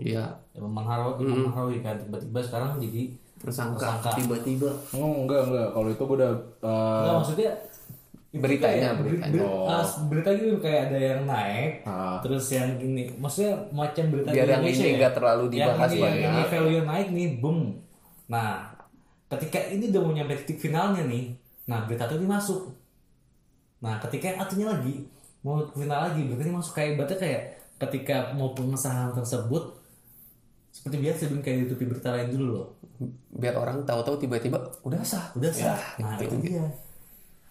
iya 0.00 0.24
yang 0.50 0.64
mempengaruhi, 0.66 1.22
mempengaruhi 1.22 1.78
kan 1.78 1.94
tiba-tiba 1.96 2.40
sekarang 2.40 2.70
jadi 2.78 3.02
tersangka 3.36 3.86
Tersangka. 3.96 4.10
tiba-tiba 4.16 4.68
Oh 4.92 5.24
enggak 5.24 5.40
enggak, 5.46 5.68
kalau 5.70 5.88
itu 5.88 6.02
gue 6.02 6.16
udah 6.18 6.32
uh, 6.60 6.98
Enggak 6.98 7.14
maksudnya 7.18 7.50
itu 8.30 8.38
Beritanya, 8.38 8.88
kayak- 8.88 9.00
beritanya. 9.00 9.32
ber- 9.34 9.42
Oh. 9.42 9.66
ah, 9.66 9.82
berita 10.06 10.28
gitu 10.32 10.56
kayak 10.58 10.80
ada 10.86 10.98
yang 11.00 11.20
naik 11.24 11.72
Ah. 11.82 12.20
terus 12.20 12.44
yang 12.48 12.68
gini 12.76 13.10
maksudnya 13.14 13.52
macam 13.70 14.04
berita 14.06 14.28
Biar 14.28 14.38
di 14.38 14.38
yang 14.46 14.60
Indonesia 14.60 14.78
ini 14.78 14.86
ya. 14.86 14.98
nggak 14.98 15.14
terlalu 15.14 15.42
Yang 15.42 15.52
dibahas 15.52 15.90
ini- 15.90 16.00
banyak. 16.00 16.20
yang 16.20 16.32
ini 16.32 16.44
value 16.46 16.84
naik 16.84 17.08
nih 17.10 17.28
boom 17.36 17.58
nah 18.26 18.48
ketika 19.28 19.58
ini 19.68 19.84
udah 19.88 20.00
mau 20.00 20.12
nyampe 20.12 20.34
titik 20.38 20.58
finalnya 20.60 21.02
nih 21.04 21.24
nah 21.64 21.82
berita 21.82 22.06
itu 22.06 22.22
masuk 22.22 22.60
nah 23.80 23.98
ketika 23.98 24.24
yang 24.28 24.38
satunya 24.38 24.66
lagi 24.68 24.94
mau 25.40 25.64
ke 25.64 25.74
final 25.74 26.00
lagi 26.04 26.20
berarti 26.22 26.42
ini 26.44 26.52
masuk 26.52 26.72
kayak 26.72 26.92
berarti 26.94 27.14
kayak 27.16 27.42
ketika 27.78 28.30
mau 28.30 28.52
pengesahan 28.52 29.10
tersebut 29.10 29.79
seperti 30.70 30.96
biasa 31.02 31.20
belum 31.28 31.42
kayak 31.42 31.56
ditutupi 31.66 31.84
berita 31.90 32.08
lain 32.14 32.30
dulu 32.30 32.46
loh. 32.54 32.68
Biar 33.34 33.54
orang 33.58 33.82
tahu-tahu 33.82 34.22
tiba-tiba 34.22 34.58
udah 34.86 35.00
sah 35.02 35.34
udah 35.34 35.50
sah. 35.50 35.80
nah 35.98 36.16
itu 36.16 36.36
dia 36.40 36.64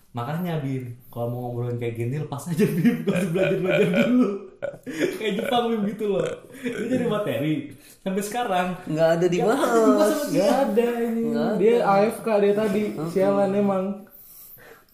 makanya 0.10 0.58
Bim 0.58 0.90
kalau 1.14 1.30
mau 1.30 1.40
ngobrolin 1.50 1.78
kayak 1.78 1.94
gini 2.02 2.16
lepas 2.18 2.50
aja 2.50 2.66
Bim. 2.66 3.06
Usah 3.10 3.30
belajar 3.30 3.60
belajar 3.62 4.06
dulu. 4.10 4.30
Kayak 5.22 5.34
Jepang 5.38 5.64
Bim 5.70 5.82
gitu 5.94 6.06
loh. 6.10 6.26
Ini 6.66 6.86
jadi 6.90 7.06
materi. 7.06 7.54
Sampai 8.02 8.24
sekarang. 8.26 8.68
Nggak 8.90 9.10
ada 9.20 9.26
di 9.30 9.38
mana. 9.44 9.66
Gak 10.34 10.54
ada 10.66 10.88
ini. 11.06 11.24
Dia 11.62 11.76
AFK 11.86 12.28
dia 12.42 12.54
tadi. 12.58 12.84
Sialan 13.14 13.54
emang. 13.54 13.84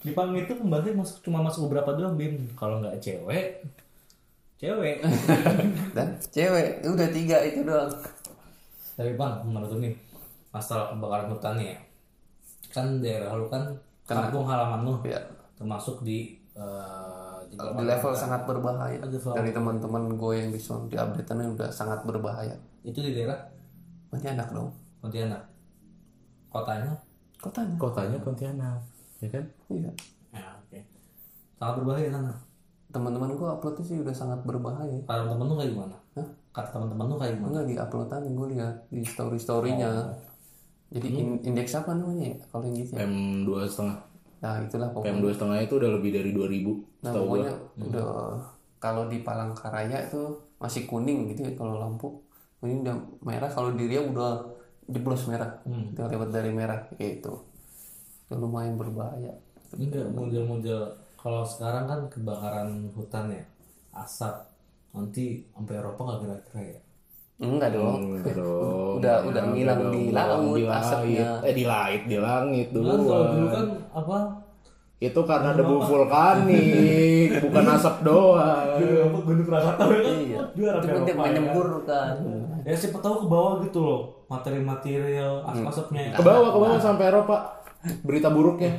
Jepang 0.05 0.37
itu 0.37 0.53
pembantu 0.53 0.87
masuk 0.93 1.17
cuma 1.23 1.39
masuk 1.41 1.71
beberapa 1.71 1.95
doang 1.95 2.19
Bim. 2.19 2.51
Kalau 2.59 2.83
nggak 2.83 2.99
cewek 2.99 3.63
cewek. 4.55 5.03
Dan 5.95 6.07
cewek 6.31 6.83
udah 6.87 7.09
tiga 7.11 7.37
itu 7.43 7.61
doang 7.63 7.91
tapi 8.95 9.11
bang 9.19 9.43
menurut 9.43 9.75
ini 9.77 9.91
masalah 10.55 10.95
kebakaran 10.95 11.27
hutan 11.31 11.59
ya. 11.59 11.75
Kan 12.71 13.03
daerah 13.03 13.35
lu 13.35 13.51
kan 13.51 13.67
kampung 14.07 14.47
halaman 14.47 14.87
lu 14.87 14.95
ya 15.03 15.19
termasuk 15.59 16.03
di 16.07 16.39
eh, 16.55 17.37
di 17.51 17.55
di 17.59 17.83
level 17.83 18.11
sangat 18.15 18.47
berbahaya. 18.47 18.99
Level. 19.03 19.35
dari 19.35 19.51
teman-teman 19.51 20.15
gue 20.15 20.33
yang 20.39 20.49
di 20.51 20.59
sono 20.59 20.87
di 20.87 20.95
update 20.95 21.31
udah 21.31 21.69
sangat 21.69 22.07
berbahaya. 22.07 22.55
Itu 22.87 23.03
di 23.03 23.11
daerah? 23.11 23.39
Pontianak 24.07 24.47
dong. 24.55 24.71
Pontianak. 25.03 25.43
Kotanya? 26.47 26.95
Kotanya. 27.35 27.75
Kotanya 27.75 28.17
Pontianak, 28.23 28.79
ya 29.19 29.27
kan? 29.27 29.43
iya. 29.67 29.91
Ya 30.31 30.47
oke. 30.55 30.79
Sangat 31.59 31.73
berbahaya 31.83 32.07
sana. 32.15 32.33
Teman-teman 32.95 33.35
gue 33.35 33.43
uploadnya 33.43 33.83
sih 33.83 33.99
udah 33.99 34.15
sangat 34.15 34.39
berbahaya. 34.47 34.95
Kata 35.03 35.27
temen 35.27 35.51
lu 35.51 35.59
kayak 35.59 35.75
gimana? 35.75 35.97
Kata 36.55 36.69
teman-teman 36.71 37.05
lu 37.11 37.15
kayak 37.19 37.33
gimana? 37.35 37.49
Enggak 37.51 37.65
di 37.67 37.75
uploadan 37.75 38.21
gue 38.31 38.47
lihat 38.55 38.75
di 38.87 39.01
story 39.03 39.37
storynya 39.37 39.91
jadi 40.95 41.07
in- 41.11 41.41
indeks 41.43 41.75
apa 41.75 41.91
namanya 41.91 42.31
ya 42.31 42.37
kalau 42.47 42.63
yang 42.71 42.77
gitu 42.79 42.91
ya? 42.95 43.03
PM 43.03 43.43
dua 43.43 43.67
setengah. 43.67 43.97
nah 44.39 44.55
itulah 44.61 44.87
pokoknya. 44.93 45.07
PM 45.11 45.19
dua 45.19 45.31
setengah 45.35 45.57
itu 45.59 45.73
udah 45.75 45.91
lebih 45.99 46.11
dari 46.15 46.31
2000 46.31 46.63
nah 47.03 47.11
setahu 47.11 47.25
gua. 47.25 47.27
pokoknya 47.27 47.53
udah 47.91 48.09
kalau 48.79 49.03
di 49.09 49.17
Palangkaraya 49.25 49.97
itu 50.05 50.21
masih 50.61 50.81
kuning 50.87 51.33
gitu 51.35 51.41
ya 51.43 51.53
kalau 51.57 51.75
lampu. 51.81 52.07
Ini 52.63 52.81
udah 52.81 52.95
merah 53.21 53.49
kalau 53.51 53.75
di 53.77 53.85
Riau 53.85 54.09
udah 54.09 54.41
jeblos 54.87 55.27
merah. 55.29 55.51
Udah 55.67 56.05
lewat 56.09 56.29
dari 56.31 56.49
merah 56.53 56.81
gitu. 56.97 57.43
Itu 58.25 58.33
lumayan 58.37 58.79
berbahaya. 58.79 59.33
Enggak 59.75 60.07
model-model 60.13 60.93
kalau 61.19 61.41
sekarang 61.41 61.89
kan 61.89 61.99
kebakaran 62.07 62.93
hutan 62.93 63.33
ya 63.33 63.43
asap 63.97 64.45
nanti 64.95 65.23
sampai 65.51 65.75
Eropa 65.75 66.01
nggak 66.01 66.19
kira-kira 66.21 66.61
ya? 66.65 66.79
Enggak 67.37 67.69
dong. 67.71 67.99
Enggak 68.15 68.35
dong. 68.39 68.93
udah 68.97 69.15
udah 69.27 69.43
ngilang 69.51 69.81
di 69.91 70.03
laut 70.09 70.55
di 70.55 70.63
asapnya. 70.65 71.29
Eh 71.43 71.53
di 71.53 71.63
langit, 71.63 72.01
di 72.07 72.17
langit 72.17 72.67
dulu. 72.71 72.87
kan 72.87 72.99
kalau 73.03 73.25
dulu 73.29 73.47
kan 73.49 73.65
apa? 73.91 74.17
Itu 74.95 75.21
karena 75.21 75.51
debu 75.51 75.75
vulkanik, 75.83 77.29
bukan 77.43 77.63
asap 77.69 77.95
doang. 78.01 78.79
apa? 78.79 79.17
Gunung 79.19 79.43
Krakatau 79.43 79.87
ya 79.91 79.99
kan? 79.99 80.15
Iya. 80.15 80.39
Dia 80.55 80.69
itu 80.71 80.87
kan? 80.87 81.03
dia 81.03 81.15
menyembur 81.15 81.67
kan 81.83 82.15
ya 82.63 82.73
siapa 82.73 82.97
tahu 82.97 83.15
ke 83.21 83.27
bawah 83.27 83.53
gitu 83.61 83.79
loh 83.79 84.01
materi-material 84.25 85.43
Hmm. 85.43 85.51
asap-asapnya 85.53 86.15
Ke 86.15 86.23
bawah, 86.23 86.49
ke 86.49 86.57
bawah 86.57 86.79
sampai 86.79 87.05
Eropa. 87.05 87.37
Berita 88.01 88.31
buruknya. 88.31 88.71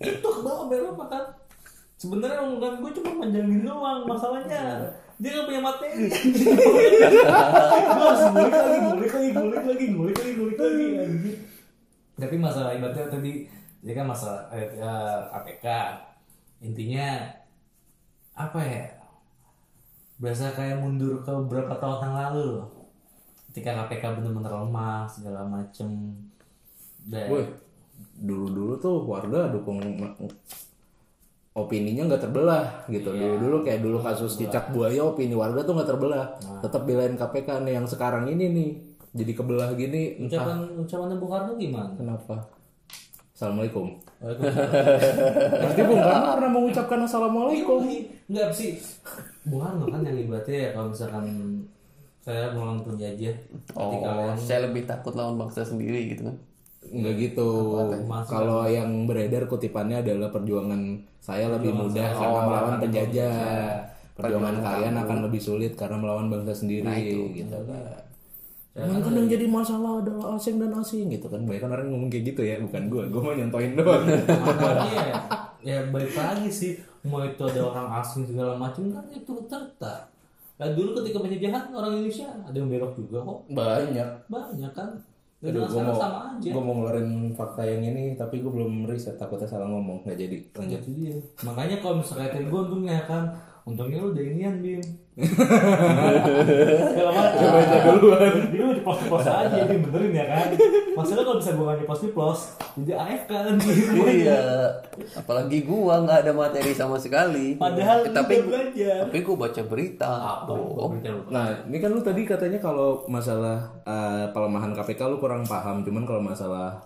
itu 0.00 0.24
ke 0.24 0.40
bawah 0.40 0.66
Eropa 0.66 1.04
kan? 1.06 1.24
Sebenarnya 1.94 2.40
omongan 2.40 2.80
gue 2.80 2.90
cuma 2.96 3.10
panjangin 3.20 3.60
doang 3.62 4.00
masalahnya 4.02 4.88
dia 5.20 5.36
gak 5.36 5.46
punya 5.52 5.60
materi 5.60 6.08
gue 6.08 6.56
harus 8.00 8.22
ngulik 8.32 8.52
lagi 8.56 8.78
ngulik 8.80 9.12
lagi 9.12 9.28
ngulik 9.36 9.62
lagi 9.68 9.86
ngulik 9.92 10.16
lagi 10.16 10.32
ngulik 10.32 10.58
lagi 10.58 10.84
anjir. 10.96 11.36
tapi 12.16 12.36
masalah 12.40 12.72
ibaratnya 12.72 13.12
tadi 13.12 13.32
dia 13.80 13.92
kan 13.96 14.06
masalah 14.08 14.48
eh, 14.56 14.80
ya, 14.80 14.92
APK 15.40 15.66
intinya 16.64 17.28
apa 18.32 18.60
ya 18.64 18.84
berasa 20.20 20.52
kayak 20.52 20.80
mundur 20.80 21.20
ke 21.24 21.32
beberapa 21.32 21.76
tahun 21.80 22.12
yang 22.12 22.16
lalu 22.16 22.44
loh. 22.60 22.68
ketika 23.52 23.72
KPK 23.72 24.20
benar-benar 24.20 24.52
lemah 24.64 25.08
segala 25.08 25.44
macem 25.48 26.12
dan 27.08 27.28
dulu-dulu 28.20 28.76
tuh 28.76 29.04
warga 29.04 29.52
dukung 29.52 29.80
opininya 31.54 32.06
nggak 32.06 32.22
terbelah 32.22 32.86
gitu. 32.86 33.10
Dulu-dulu 33.10 33.66
kayak 33.66 33.80
dulu 33.82 33.98
kasus 33.98 34.38
cicak 34.38 34.70
buaya 34.70 35.02
opini 35.02 35.34
warga 35.34 35.66
tuh 35.66 35.74
nggak 35.74 35.88
terbelah. 35.88 36.24
Tetap 36.62 36.82
belain 36.86 37.14
KPK 37.18 37.66
nih 37.66 37.74
yang 37.78 37.86
sekarang 37.86 38.30
ini 38.30 38.46
nih 38.50 38.70
jadi 39.10 39.32
kebelah 39.34 39.74
gini 39.74 40.22
entah 40.22 40.46
ucapan 40.46 40.58
ucapannya 40.86 41.16
Bung 41.18 41.32
Karno 41.34 41.52
gimana? 41.58 41.90
kenapa. 41.98 42.36
Assalamualaikum. 43.34 43.98
Waalaikumsalam. 44.22 44.70
Berarti 45.50 45.82
Bung 45.82 46.02
Karno 46.04 46.28
pernah 46.38 46.52
mengucapkan 46.54 47.00
assalamualaikum. 47.02 47.80
Enggak 48.30 48.50
sih. 48.54 48.78
Bung 49.42 49.66
Karno 49.66 49.90
kan 49.90 50.06
yang 50.06 50.14
ibaratnya 50.14 50.58
ya 50.62 50.68
kalau 50.78 50.94
misalkan 50.94 51.26
saya 52.20 52.52
melawan 52.52 52.84
penjajah 52.84 53.32
ketika 53.72 54.08
oh 54.12 54.36
saya 54.36 54.68
lebih 54.68 54.84
takut 54.84 55.16
lawan 55.16 55.40
bangsa 55.40 55.64
sendiri 55.64 56.12
gitu 56.12 56.28
kan 56.28 56.36
Enggak 56.80 57.14
gitu. 57.20 57.50
Kalau 58.24 58.64
yang 58.64 59.04
beredar 59.04 59.44
kutipannya 59.44 60.00
adalah 60.00 60.32
perjuangan 60.32 60.80
saya 61.20 61.52
lebih 61.52 61.76
mudah 61.76 62.08
karena 62.16 62.40
melawan 62.48 62.74
penjajah. 62.80 63.36
Perjuangan 64.16 64.56
kalian 64.60 64.94
akan 65.00 65.18
lebih 65.28 65.40
sulit 65.40 65.72
karena 65.76 65.96
melawan 66.00 66.32
bangsa 66.32 66.64
sendiri 66.64 66.88
gitu 67.36 67.56
kan. 67.68 68.04
Kan 68.70 69.12
yang 69.12 69.28
jadi 69.28 69.44
masalah 69.50 70.00
adalah 70.00 70.38
asing 70.38 70.56
dan 70.56 70.72
asing 70.78 71.10
gitu 71.12 71.26
kan. 71.28 71.42
Banyak 71.44 71.68
orang 71.68 71.90
ngomong 71.90 72.08
kayak 72.08 72.32
gitu 72.32 72.40
ya, 72.46 72.56
bukan 72.62 72.88
gua. 72.88 73.04
Gua 73.10 73.20
mau 73.28 73.34
nyontoin 73.36 73.72
doang. 73.76 74.04
Ya, 74.08 75.14
ya 75.60 75.78
balik 75.92 76.16
lagi 76.16 76.48
sih 76.48 76.72
mau 77.04 77.20
itu 77.24 77.40
ada 77.44 77.60
orang 77.64 77.88
asing 78.00 78.24
segala 78.28 78.56
macam 78.56 78.88
kan 78.92 79.04
itu 79.12 79.32
terta. 79.48 80.08
Nah, 80.60 80.68
dulu 80.76 80.92
ketika 81.00 81.24
penjajahan 81.24 81.72
orang 81.72 81.92
Indonesia 81.96 82.28
ada 82.28 82.52
yang 82.52 82.68
belok 82.68 82.92
juga 82.92 83.18
kok 83.24 83.38
Banyak. 83.48 84.08
banyak 84.28 84.72
kan. 84.76 84.90
Aduh, 85.40 85.64
sekarang 85.64 85.96
mau, 85.96 86.36
gua 86.36 86.62
mau 86.62 86.74
ngeluarin 86.76 87.32
fakta 87.32 87.64
yang 87.64 87.80
ini, 87.96 88.12
tapi 88.12 88.44
gua 88.44 88.60
belum 88.60 88.84
riset, 88.84 89.16
takutnya 89.16 89.48
salah 89.48 89.72
ngomong. 89.72 90.04
Nggak 90.04 90.18
jadi, 90.20 90.36
lanjut. 90.52 90.80
Dia. 90.84 91.16
Makanya 91.48 91.76
kalau 91.80 92.04
misalnya 92.04 92.28
kayak 92.28 92.46
gue 92.52 92.62
kan, 93.08 93.24
untungnya 93.62 93.98
lu 93.98 94.10
udah 94.10 94.24
inian 94.24 94.56
bim. 94.58 94.82
Segala 96.90 97.10
macam. 97.12 97.48
Baca 97.50 97.78
duluan. 97.92 98.32
Dia 98.48 98.64
udah 98.66 98.82
post 98.82 99.02
post 99.06 99.28
aja 99.28 99.58
dia 99.60 99.78
benerin 99.78 100.12
ya 100.12 100.26
kan. 100.26 100.46
Masalah 100.92 101.22
kalau 101.22 101.36
bisa 101.36 101.52
gue 101.52 101.64
nggak 101.64 101.84
post 101.84 102.04
post, 102.10 102.42
jadi 102.74 102.92
AFK 102.94 103.30
kan 103.30 103.54
gitu. 103.56 104.00
iya 104.06 104.40
apalagi 105.12 105.62
gua 105.62 106.02
nggak 106.02 106.18
ada 106.20 106.32
materi 106.32 106.72
sama 106.72 106.96
sekali 106.96 107.56
Padahal 107.56 108.02
Eh, 108.02 108.12
tapi 108.12 108.34
udah 108.36 108.46
belajar. 108.46 108.96
tapi 109.06 109.18
gua 109.20 109.36
baca 109.38 109.62
berita 109.64 110.10
Apa? 110.42 110.52
oh 110.52 110.90
Nah, 111.28 111.46
ini 111.64 111.78
kan 111.78 111.90
lu 111.90 112.00
tadi 112.00 112.22
katanya 112.22 112.58
kalau 112.58 113.04
masalah 113.06 113.58
eh, 113.82 114.26
pelemahan 114.30 114.72
KPK 114.72 115.00
lu 115.06 115.16
kurang 115.18 115.44
paham, 115.44 115.80
cuman 115.80 116.04
kalau 116.04 116.20
masalah 116.20 116.76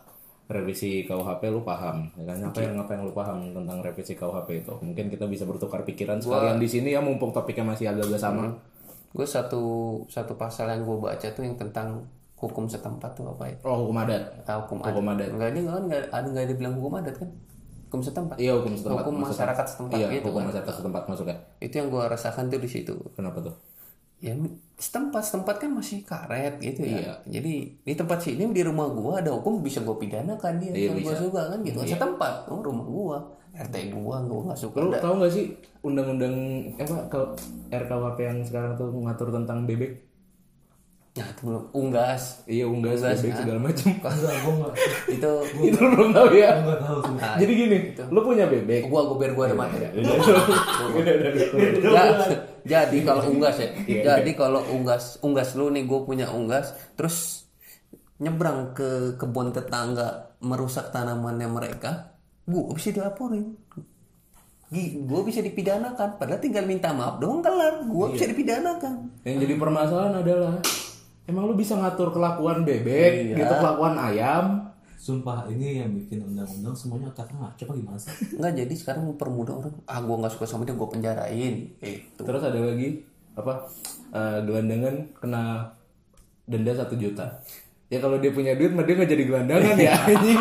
revisi 0.46 1.02
KUHP 1.02 1.48
lu 1.48 1.60
paham, 1.60 2.04
ya 2.14 2.24
kan? 2.26 2.36
Apa 2.44 2.60
yang 2.60 2.76
apa 2.76 2.90
yang 2.92 3.02
lu 3.02 3.12
paham 3.12 3.50
tentang 3.50 3.80
revisi 3.80 4.12
KUHP 4.12 4.48
itu? 4.60 4.74
Mungkin 4.76 5.08
kita 5.08 5.24
bisa 5.24 5.42
bertukar 5.42 5.80
pikiran 5.82 6.18
sekalian 6.18 6.56
di 6.56 6.66
sini 6.66 6.90
ya, 6.90 7.00
mumpung 7.00 7.30
topiknya 7.30 7.64
masih 7.66 7.88
agak-agak 7.88 8.18
sama. 8.18 8.52
gue 9.10 9.22
satu 9.24 9.62
satu 10.04 10.34
pasal 10.34 10.66
yang 10.68 10.82
gue 10.82 10.98
baca 10.98 11.22
tuh 11.22 11.38
yang 11.40 11.54
tentang 11.54 12.02
hukum 12.34 12.66
setempat 12.66 13.14
tuh 13.14 13.22
apa 13.28 13.46
ya 13.46 13.54
Oh, 13.62 13.86
hukum 13.86 13.94
adat. 13.96 14.26
Ah, 14.42 14.58
hukum 14.58 14.82
adat 14.82 14.90
Hukum 14.90 15.06
adat. 15.08 15.28
enggak 15.30 15.48
ini 15.48 15.60
enggak 15.62 15.80
nggak 15.80 16.02
ada 16.10 16.26
nggak 16.28 16.44
ada 16.44 16.54
bilang 16.54 16.74
hukum 16.74 16.92
adat 16.98 17.14
kan 17.16 17.30
hukum 17.86 18.02
setempat 18.02 18.34
Iya, 18.36 18.58
hukum 18.58 18.74
setempat. 18.74 19.06
hukum 19.06 19.14
masyarakat 19.22 19.66
setempat 19.70 19.94
Iya, 19.94 20.06
gitu 20.10 20.26
hukum 20.26 20.34
kan 20.36 20.46
masyarakat 20.50 20.74
setempat 20.74 21.02
masuknya. 21.06 21.36
itu 21.62 21.74
yang 21.78 21.88
gue 21.88 22.02
rasakan 22.04 22.44
tuh 22.50 22.58
di 22.58 22.66
situ 22.66 22.94
Kenapa 23.14 23.38
tuh? 23.38 23.54
Ya 24.24 24.32
setempat 24.74 25.20
setempat 25.22 25.56
kan 25.58 25.70
masih 25.70 26.00
karet 26.00 26.56
gitu 26.58 26.80
ya 26.82 26.98
Iya. 26.98 27.12
jadi 27.30 27.52
di 27.76 27.92
tempat 27.92 28.18
sini 28.18 28.48
di 28.48 28.62
rumah 28.64 28.88
gua 28.88 29.20
ada 29.20 29.30
hukum 29.30 29.60
bisa 29.60 29.78
gue 29.80 29.94
pidanakan 29.94 30.56
dia 30.56 30.72
Iya, 30.72 30.90
gue 30.90 31.04
bisa. 31.04 31.20
suka 31.20 31.52
kan 31.52 31.58
gitu 31.60 31.78
setempat 31.84 32.48
oh 32.48 32.58
rumah 32.58 32.82
gua 32.82 33.18
RT 33.54 33.92
gua 33.92 34.24
gua 34.24 34.40
nggak 34.48 34.58
suka 34.58 34.76
Lu 34.80 34.90
tahu 34.90 35.14
nggak 35.20 35.30
sih 35.30 35.44
undang-undang 35.80 36.34
apa 36.74 36.96
kalau 37.06 37.36
RKUHP 37.68 38.18
yang 38.18 38.40
sekarang 38.42 38.72
tuh 38.74 38.88
ngatur 38.90 39.28
tentang 39.30 39.62
bebek? 39.62 39.92
Nah 41.14 41.30
itu 41.30 41.42
belum. 41.46 41.62
Unggas. 41.70 42.42
Iya, 42.50 42.66
unggas, 42.66 42.98
Unggas, 42.98 43.22
bebek 43.22 43.34
segala 43.38 43.58
macam. 43.62 43.86
Enggak, 43.86 44.14
gue 44.18 44.52
enggak. 44.58 44.74
itu 45.14 45.30
itu 45.62 45.78
lu 45.78 45.88
belum 45.94 46.10
tahu 46.10 46.28
ya? 46.34 46.50
Enggak 46.58 46.78
tahu 46.82 46.98
sih. 47.06 47.14
nah, 47.22 47.34
Jadi 47.38 47.52
gini, 47.54 47.78
lu 48.10 48.20
punya 48.26 48.44
bebek. 48.50 48.82
gua 48.90 49.00
gua 49.06 49.16
biar 49.22 49.32
gua 49.38 49.44
ada 49.46 49.56
materi. 49.56 49.86
Ya, 52.64 52.82
jadi 52.90 52.98
kalau 53.06 53.22
unggas 53.30 53.56
ya. 53.62 53.68
Iya, 53.86 54.02
jadi 54.18 54.30
kalau 54.34 54.60
unggas 54.74 55.22
unggas 55.22 55.54
lu 55.54 55.70
nih 55.70 55.84
gue 55.86 56.00
punya 56.02 56.26
unggas 56.32 56.74
terus 56.98 57.46
nyebrang 58.18 58.72
ke 58.72 59.14
kebun 59.14 59.52
tetangga 59.52 60.32
merusak 60.40 60.90
tanamannya 60.90 61.46
mereka 61.46 62.16
gue 62.44 62.74
bisa 62.74 62.90
dilaporin. 62.90 63.54
Gue 65.04 65.20
bisa 65.22 65.38
dipidanakan. 65.38 66.18
Padahal 66.18 66.40
tinggal 66.42 66.66
minta 66.66 66.90
maaf 66.90 67.22
doang 67.22 67.38
kelar. 67.38 67.86
Gue 67.86 68.06
bisa 68.10 68.26
dipidanakan. 68.26 69.22
Yang 69.22 69.36
jadi 69.46 69.54
permasalahan 69.54 70.14
adalah 70.18 70.54
emang 71.24 71.44
lu 71.46 71.54
bisa 71.54 71.74
ngatur 71.74 72.10
kelakuan 72.10 72.62
bebek, 72.62 73.34
gitu 73.34 73.54
kelakuan 73.54 73.94
ayam. 73.96 74.46
Sumpah 74.96 75.44
ini 75.52 75.84
yang 75.84 75.92
bikin 75.92 76.24
undang-undang 76.24 76.72
semuanya 76.72 77.12
otaknya 77.12 77.36
ngaco 77.44 77.62
apa 77.68 77.72
gimana 77.76 77.98
sih? 78.00 78.12
Enggak 78.40 78.52
jadi 78.56 78.74
sekarang 78.74 79.02
mempermudah 79.12 79.54
orang 79.60 79.74
ah 79.84 80.00
gue 80.00 80.16
nggak 80.16 80.32
suka 80.32 80.48
sama 80.48 80.64
dia 80.64 80.72
gue 80.72 80.88
penjarain 80.88 81.54
gitu 81.76 82.20
Terus 82.24 82.40
ada 82.40 82.56
lagi 82.56 83.04
apa? 83.36 83.68
eh, 84.14 84.38
gelandangan 84.48 84.94
kena 85.20 85.42
denda 86.48 86.72
satu 86.72 86.96
juta. 86.96 87.26
Ya 87.92 88.00
kalau 88.00 88.16
dia 88.16 88.32
punya 88.32 88.56
duit, 88.56 88.72
mah 88.72 88.88
dia 88.88 88.96
nggak 88.96 89.10
jadi 89.12 89.24
gelandangan 89.28 89.76
ya 89.76 89.92
anjing. 90.08 90.40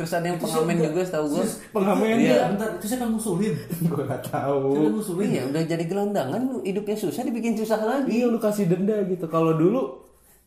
Terus 0.00 0.16
ada 0.16 0.32
yang 0.32 0.40
pengamen 0.40 0.80
juga 0.80 1.04
setahu 1.04 1.26
gue 1.28 1.44
Pengamen? 1.76 2.16
Iya, 2.16 2.56
bentar, 2.56 2.68
itu 2.80 2.86
siapa 2.88 3.04
yang 3.04 3.12
ngusulin? 3.20 3.54
Gue 3.92 4.02
gak 4.08 4.22
tahu. 4.32 4.64
Ngusulin? 4.96 5.28
iya 5.28 5.42
udah 5.44 5.62
jadi 5.68 5.84
gelandangan 5.84 6.64
hidupnya 6.64 6.96
susah 6.96 7.20
dibikin 7.20 7.52
susah 7.52 7.84
lagi. 7.84 8.08
Iya 8.08 8.32
lu 8.32 8.40
kasih 8.40 8.64
denda 8.64 8.96
gitu. 9.04 9.28
Kalau 9.28 9.60
dulu 9.60 10.00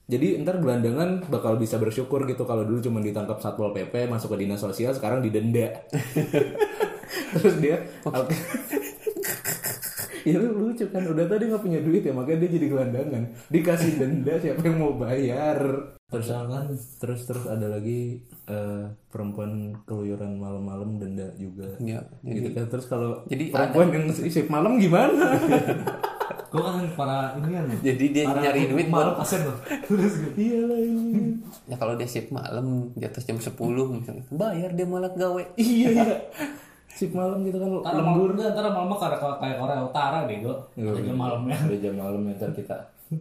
jadi 0.09 0.41
ntar 0.41 0.57
gelandangan 0.57 1.29
bakal 1.29 1.61
bisa 1.61 1.77
bersyukur 1.77 2.25
gitu. 2.25 2.49
Kalau 2.49 2.65
dulu 2.65 2.81
cuma 2.81 2.97
ditangkap 2.97 3.37
satpol 3.37 3.69
pp 3.77 4.09
masuk 4.09 4.33
ke 4.33 4.41
dinas 4.41 4.57
sosial 4.57 4.89
sekarang 4.89 5.21
didenda. 5.21 5.85
Terus 7.37 7.55
dia 7.61 7.77
ya 10.29 10.37
lu 10.39 10.71
lucu 10.71 10.85
kan 10.87 11.03
udah 11.03 11.25
tadi 11.27 11.43
nggak 11.51 11.63
punya 11.63 11.79
duit 11.83 12.03
ya 12.03 12.13
makanya 12.15 12.39
dia 12.45 12.51
jadi 12.55 12.65
gelandangan 12.71 13.23
dikasih 13.51 13.91
denda 13.99 14.33
siapa 14.39 14.61
yang 14.63 14.77
mau 14.79 14.93
bayar 14.95 15.57
terus 16.07 16.29
kan 16.29 16.65
terus 17.01 17.21
terus 17.25 17.43
ada 17.49 17.67
lagi 17.67 18.21
eh, 18.45 18.83
perempuan 19.09 19.73
keluyuran 19.83 20.37
malam-malam 20.37 21.01
denda 21.01 21.27
juga 21.35 21.73
Iya, 21.81 22.05
gitu 22.21 22.49
kan 22.53 22.65
terus 22.69 22.85
kalau 22.85 23.25
jadi 23.25 23.49
perempuan 23.49 23.89
yang 23.91 24.05
shift 24.13 24.49
malam 24.49 24.77
gimana 24.77 25.33
Gue 26.53 26.61
kan 26.61 26.85
para 26.93 27.33
ini 27.41 27.49
kan. 27.49 27.65
jadi 27.81 28.05
dia 28.13 28.23
para 28.29 28.45
nyari 28.45 28.69
duit 28.69 28.85
malu 28.85 29.17
pasien 29.17 29.41
loh. 29.41 29.57
Terus 29.89 30.21
gitu. 30.21 30.37
iya 30.37 30.61
lah 30.69 30.77
ini 30.77 31.33
Ya 31.65 31.81
kalau 31.81 31.97
dia 31.97 32.05
shift 32.05 32.29
malam 32.29 32.93
di 32.93 33.01
atas 33.09 33.25
jam 33.25 33.41
10 33.41 33.57
misalnya, 33.89 34.21
bayar 34.29 34.69
dia 34.77 34.85
malah 34.85 35.09
gawe. 35.17 35.41
iya 35.57 35.89
iya 35.97 36.05
shift 36.93 37.13
malam 37.13 37.41
gitu 37.41 37.57
kan 37.57 37.69
Karena 37.81 37.99
lembur 38.01 38.29
malam 38.31 38.53
ntar 38.53 38.65
malam 38.69 38.93
kayak 38.93 39.19
kayak 39.41 39.55
Korea 39.57 39.81
Utara 39.81 40.17
bego. 40.29 40.53
Ada 40.77 41.01
jam 41.01 41.17
malamnya. 41.17 41.57
Udah 41.57 41.79
jam 41.81 41.95
malam 41.97 42.21
ya, 42.29 42.33
ntar 42.37 42.51
kita 42.53 42.77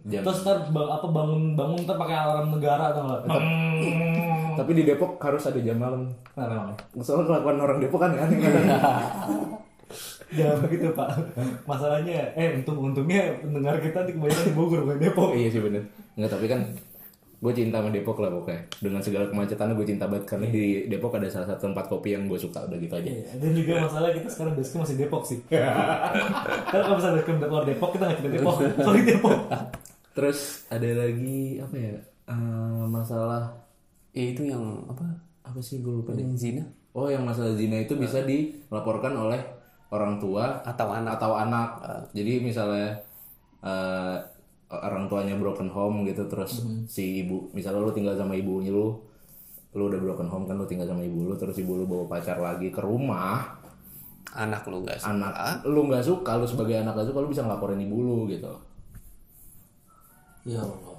Jam. 0.08 0.24
Terus 0.24 0.38
ntar 0.44 0.56
ba- 0.72 0.88
apa 0.88 1.06
bangun 1.08 1.52
bangun 1.52 1.84
ntar 1.84 1.96
pakai 2.00 2.16
alarm 2.16 2.48
negara 2.56 2.96
atau 2.96 3.02
enggak? 3.04 3.42
Tapi 4.56 4.70
di 4.72 4.82
Depok 4.88 5.20
harus 5.20 5.42
ada 5.44 5.60
jam 5.60 5.76
malam. 5.76 6.08
Nah, 6.32 6.44
emang. 6.48 6.72
Soalnya 7.00 7.28
kelakuan 7.28 7.60
orang 7.60 7.78
Depok 7.80 8.00
kan 8.00 8.16
aneh 8.16 8.40
Jangan 10.32 10.64
begitu 10.64 10.88
pak. 10.96 11.12
Masalahnya, 11.68 12.32
eh 12.32 12.56
untung 12.56 12.80
untungnya 12.80 13.36
pendengar 13.44 13.76
kita 13.84 14.08
di 14.08 14.16
kebanyakan 14.16 14.44
di 14.48 14.54
Bogor 14.56 14.80
bukan 14.88 14.98
Depok. 15.00 15.36
Iya 15.36 15.48
sih 15.52 15.60
bener. 15.60 15.84
Enggak 16.16 16.30
tapi 16.32 16.46
kan 16.48 16.60
gue 17.42 17.52
cinta 17.52 17.82
sama 17.82 17.90
Depok 17.90 18.22
lah 18.22 18.30
pokoknya. 18.30 18.62
Dengan 18.78 19.02
segala 19.02 19.26
kemacetannya 19.26 19.74
gue 19.74 19.86
cinta 19.90 20.06
banget 20.06 20.24
karena 20.30 20.46
di 20.46 20.86
Depok 20.86 21.18
ada 21.18 21.26
salah 21.26 21.50
satu 21.50 21.66
tempat 21.66 21.90
kopi 21.90 22.14
yang 22.14 22.30
gue 22.30 22.38
suka 22.38 22.62
udah 22.70 22.78
gitu 22.78 22.94
aja. 22.94 23.10
Iya, 23.10 23.34
Dan 23.42 23.50
juga 23.58 23.72
masalah 23.82 24.14
kita 24.14 24.28
sekarang 24.30 24.52
basecamp 24.54 24.80
masih 24.86 24.96
Depok 25.02 25.22
sih. 25.26 25.38
Karena 26.70 26.82
kalau 26.86 26.96
misalnya 27.02 27.16
basecamp 27.18 27.38
keluar 27.42 27.64
Depok 27.66 27.90
kita 27.98 28.02
nggak 28.06 28.18
cerita 28.22 28.30
Depok, 28.38 28.54
soalnya 28.78 29.04
Depok. 29.10 29.36
Terus 30.14 30.38
ada 30.70 30.88
lagi 30.94 31.40
apa 31.58 31.76
ya? 31.76 31.94
Eh, 32.30 32.84
masalah 32.86 33.44
Ya 34.12 34.24
itu 34.28 34.44
yang 34.44 34.62
apa? 34.92 35.04
apa 35.42 35.58
sih 35.58 35.80
gue 35.82 35.90
lupa 35.90 36.12
deh. 36.14 36.22
Yang 36.22 36.36
zina 36.38 36.64
Oh 36.92 37.08
yang 37.08 37.24
masalah 37.24 37.56
zina 37.56 37.80
itu 37.80 37.96
bisa 37.96 38.20
dilaporkan 38.22 39.16
oleh 39.16 39.40
orang 39.88 40.20
tua 40.20 40.60
atau 40.62 40.92
anak. 40.92 41.16
atau 41.16 41.32
anak. 41.34 41.68
Jadi 42.12 42.44
misalnya 42.44 43.00
eh, 43.64 44.16
orang 44.74 45.04
tuanya 45.04 45.36
broken 45.36 45.68
home 45.68 46.02
gitu 46.04 46.24
terus 46.24 46.64
si 46.86 47.20
ibu 47.20 47.52
misalnya 47.52 47.80
lu 47.80 47.90
tinggal 47.90 48.14
sama 48.14 48.32
ibunya 48.32 48.68
lu 48.68 48.96
lu 49.72 49.82
udah 49.86 49.98
broken 49.98 50.26
home 50.26 50.44
kan 50.44 50.54
lu 50.54 50.64
tinggal 50.64 50.84
sama 50.84 51.00
ibu 51.00 51.24
lu 51.24 51.34
terus 51.34 51.56
ibu 51.56 51.74
lu 51.74 51.84
bawa 51.84 52.08
pacar 52.08 52.36
lagi 52.36 52.68
ke 52.68 52.78
rumah 52.78 53.60
Anak 54.32 54.64
lu 54.64 54.80
guys. 54.80 55.04
anak 55.04 55.60
lu 55.62 55.84
nggak 55.84 56.00
suka 56.00 56.36
lu 56.36 56.44
sebagai 56.44 56.78
anak 56.78 56.94
gak 56.94 57.04
suka 57.06 57.20
lu 57.20 57.28
bisa 57.28 57.42
ngelaporin 57.42 57.76
ibu 57.78 57.96
lu 57.98 58.18
gitu 58.26 58.48
Ya 60.42 60.58
Allah. 60.58 60.98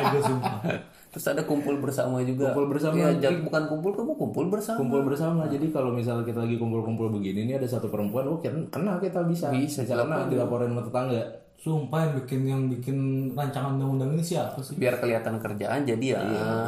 Aja 0.00 0.18
sumpah. 0.22 0.62
Terus 1.10 1.26
ada 1.26 1.42
kumpul 1.42 1.76
bersama 1.76 2.22
juga. 2.22 2.54
Kumpul 2.54 2.70
bersama. 2.70 2.94
Ya, 2.94 3.10
jak- 3.12 3.42
bukan 3.42 3.66
kumpul 3.66 3.90
kamu 3.92 4.12
kumpul 4.14 4.46
bersama. 4.46 4.78
kumpul 4.78 5.02
bersama 5.02 5.42
jadi 5.44 5.66
kalau 5.68 5.90
misalnya 5.90 6.22
kita 6.22 6.40
lagi 6.40 6.54
kumpul-kumpul 6.54 7.10
begini 7.10 7.44
nih 7.44 7.58
ada 7.58 7.66
satu 7.66 7.90
perempuan 7.90 8.30
oh 8.30 8.38
kena 8.38 8.96
kita 8.96 9.26
bisa 9.26 9.50
Bisa, 9.50 9.82
karena 9.82 10.24
dilaporin 10.24 10.70
sama 10.70 10.86
tetangga 10.86 11.18
Sumpah 11.60 12.08
yang 12.08 12.12
bikin 12.24 12.40
yang 12.48 12.62
bikin 12.72 12.96
rancangan 13.36 13.76
undang-undang 13.76 14.16
ini 14.16 14.24
siapa 14.24 14.56
sih? 14.64 14.80
Biar 14.80 14.96
kelihatan 14.96 15.36
kerjaan 15.36 15.84
jadi 15.84 16.16
ya. 16.16 16.20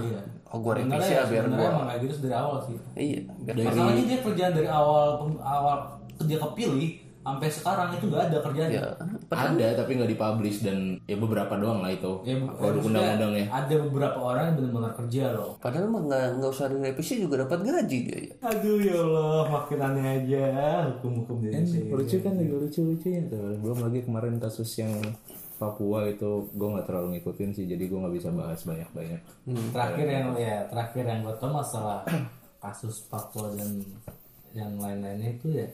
Iya. 0.04 0.20
Oh 0.52 0.60
gua 0.60 0.76
Sebenarnya 0.76 1.00
revisi 1.00 1.16
ya 1.16 1.22
biar 1.24 1.44
gua. 1.48 1.68
emang 1.72 1.86
kayak 1.88 2.00
gitu 2.04 2.14
dari 2.28 2.34
awal 2.36 2.56
sih. 2.60 2.76
Iya, 2.92 3.18
biar 3.40 3.54
Masalahnya 3.56 4.04
dia 4.04 4.18
kerjaan 4.20 4.52
dari 4.52 4.68
awal 4.68 5.08
awal 5.40 5.76
kerja 6.20 6.36
kepilih 6.36 6.90
sampai 7.22 7.48
sekarang 7.48 7.88
itu 7.94 8.04
nggak 8.10 8.24
ada 8.28 8.38
kerjaan. 8.42 8.70
ya. 8.74 8.82
ada 9.30 9.66
tapi 9.78 9.90
nggak 9.94 10.10
dipublish 10.10 10.58
dan 10.66 10.98
ya 11.06 11.16
beberapa 11.16 11.54
doang 11.54 11.80
lah 11.80 11.94
itu 11.94 12.12
Ya, 12.26 12.34
produk 12.50 12.82
maksudnya 12.82 12.98
undang-undang 13.14 13.32
ya 13.38 13.46
Ada 13.48 13.74
beberapa 13.88 14.18
orang 14.20 14.42
yang 14.42 14.56
benar-benar 14.58 14.92
kerja 14.98 15.22
loh. 15.32 15.50
Padahal 15.62 15.86
mah 15.86 16.02
nggak 16.02 16.26
nggak 16.42 16.50
usah 16.50 16.66
direvisi 16.68 17.14
juga 17.22 17.34
dapat 17.46 17.58
gaji 17.62 17.98
dia 18.04 18.18
ya. 18.18 18.34
Aduh 18.50 18.76
ya 18.82 18.96
Allah, 18.98 19.42
makin 19.48 19.78
aneh 19.80 20.06
aja 20.18 20.44
hukum-hukum 20.90 21.36
di 21.40 21.46
Indonesia. 21.48 21.80
lucu 21.88 22.16
kan 22.20 22.32
lagi 22.34 22.52
lucu 22.52 22.80
lucunya 22.82 23.20
tuh 23.30 23.54
belum 23.62 23.78
lagi 23.86 24.00
kemarin 24.02 24.34
kasus 24.36 24.70
yang 24.76 24.92
Papua 25.62 26.10
itu 26.10 26.50
gue 26.50 26.68
nggak 26.74 26.90
terlalu 26.90 27.08
ngikutin 27.16 27.50
sih 27.54 27.70
jadi 27.70 27.86
gue 27.86 27.94
nggak 27.94 28.14
bisa 28.18 28.34
bahas 28.34 28.58
banyak 28.66 28.88
banyak 28.90 29.20
Terakhir 29.70 30.06
yang 30.10 30.26
ya 30.34 30.66
terakhir 30.66 31.04
yang 31.06 31.22
gue 31.22 31.34
tahu 31.38 31.54
masalah 31.54 32.02
kasus 32.58 33.06
Papua 33.06 33.54
dan 33.54 33.78
yang 34.52 34.74
lain-lainnya 34.74 35.38
itu 35.38 35.54
ya 35.54 35.68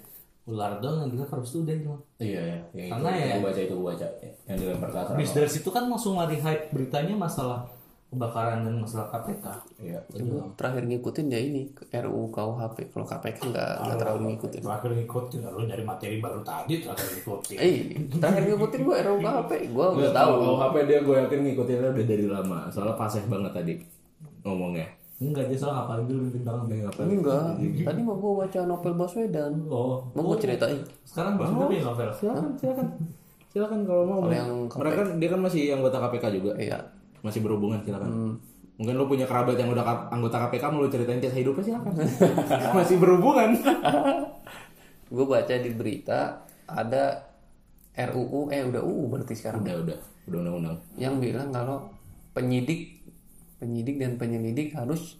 ular 0.49 0.81
dong 0.81 0.97
yang 0.99 1.11
bilang 1.13 1.29
korupsi 1.29 1.61
udah 1.61 1.75
itu. 1.77 1.93
iya 2.19 2.41
ya 2.41 2.59
yang 2.73 2.89
Karena 2.97 3.09
itu, 3.13 3.21
ya- 3.21 3.37
gue 3.37 3.45
baca 3.45 3.61
itu 3.61 3.75
gue 3.77 3.87
baca 3.87 4.07
yang 4.49 4.57
dilempar 4.57 4.89
ke 4.89 4.99
Habis 5.13 5.31
dari 5.37 5.51
situ 5.53 5.69
kan 5.69 5.85
langsung 5.87 6.17
lari 6.17 6.41
hype 6.41 6.73
beritanya 6.73 7.15
masalah 7.15 7.69
kebakaran 8.09 8.65
dan 8.65 8.81
masalah 8.81 9.13
KPK. 9.13 9.45
iya 9.85 10.01
Aduh. 10.17 10.49
Terakhir 10.57 10.89
ngikutin 10.89 11.29
ya 11.29 11.41
ini 11.45 11.69
RUU 11.93 12.33
KUHP. 12.33 12.89
Kalau 12.89 13.05
KPK 13.05 13.53
nggak 13.53 13.71
nggak 13.85 13.97
terlalu 14.01 14.21
ngikutin. 14.33 14.61
Terakhir 14.65 14.91
ngikutin, 14.97 15.41
lu 15.45 15.63
dari 15.69 15.85
materi 15.85 16.17
baru 16.17 16.41
tadi 16.41 16.81
terakhir 16.81 17.05
ngikutin. 17.13 17.57
Eh, 17.61 17.75
terakhir 18.17 18.43
ngikutin 18.49 18.81
gua 18.81 18.97
RUU 19.05 19.21
KUHP. 19.21 19.53
Gua 19.77 19.87
udah 19.93 20.13
tahu. 20.17 20.33
Kalau 20.41 20.57
HP 20.57 20.75
dia 20.89 20.99
gue 21.05 21.17
yakin 21.21 21.39
ngikutinnya 21.45 21.89
udah 21.93 22.07
dari 22.09 22.25
lama 22.25 22.59
soalnya 22.73 22.97
paseh 22.97 23.23
banget 23.29 23.53
tadi 23.53 23.73
ngomongnya 24.41 24.89
Enggak, 25.19 25.51
dia 25.51 25.59
soal 25.59 25.75
ngapalin 25.75 26.07
dulu 26.07 26.31
bintang 26.31 26.63
Enggak. 26.95 27.59
Tadi 27.59 28.01
mah 28.07 28.17
gua 28.17 28.33
baca 28.47 28.61
novel 28.63 28.95
Baswedan. 28.95 29.53
Oh, 29.67 29.99
Mau 30.15 30.23
gua 30.31 30.39
ceritain. 30.39 30.79
sekarang 31.03 31.35
baru 31.35 31.67
nih 31.67 31.83
novel. 31.83 32.09
silakan 32.15 32.55
silakan. 32.55 32.87
Silakan 33.51 33.81
kalau 33.83 34.05
mau 34.07 34.21
Kalau 34.23 34.31
yang 34.31 34.51
mereka 34.71 35.01
dia 35.19 35.29
kan 35.35 35.41
masih 35.43 35.63
anggota 35.75 35.99
KPK 35.99 36.25
juga. 36.39 36.53
Iya. 36.55 36.79
masih 37.19 37.43
berhubungan 37.43 37.83
silakan. 37.83 38.39
Mungkin 38.79 38.95
lo 38.95 39.11
punya 39.11 39.27
kerabat 39.27 39.59
yang 39.59 39.75
udah 39.75 40.07
anggota 40.07 40.39
KPK 40.47 40.65
mau 40.71 40.87
lo 40.87 40.89
ceritain 40.89 41.19
kisah 41.19 41.35
hidupnya 41.35 41.65
silakan. 41.67 41.93
Masih 42.79 42.97
berhubungan. 43.03 43.59
Gue 45.19 45.27
baca 45.27 45.51
di 45.51 45.71
berita 45.75 46.47
ada 46.63 47.27
RUU 47.99 48.55
eh 48.55 48.63
udah 48.63 48.79
UU 48.79 49.03
berarti 49.11 49.35
sekarang. 49.35 49.67
Udah 49.67 49.83
udah. 49.83 49.99
Udah 50.31 50.39
undang-undang. 50.47 50.79
Yang 50.95 51.15
bilang 51.19 51.51
kalau 51.51 51.91
penyidik 52.31 52.98
penyidik 53.59 53.99
dan 54.03 54.17
penyelidik 54.17 54.75
harus 54.75 55.19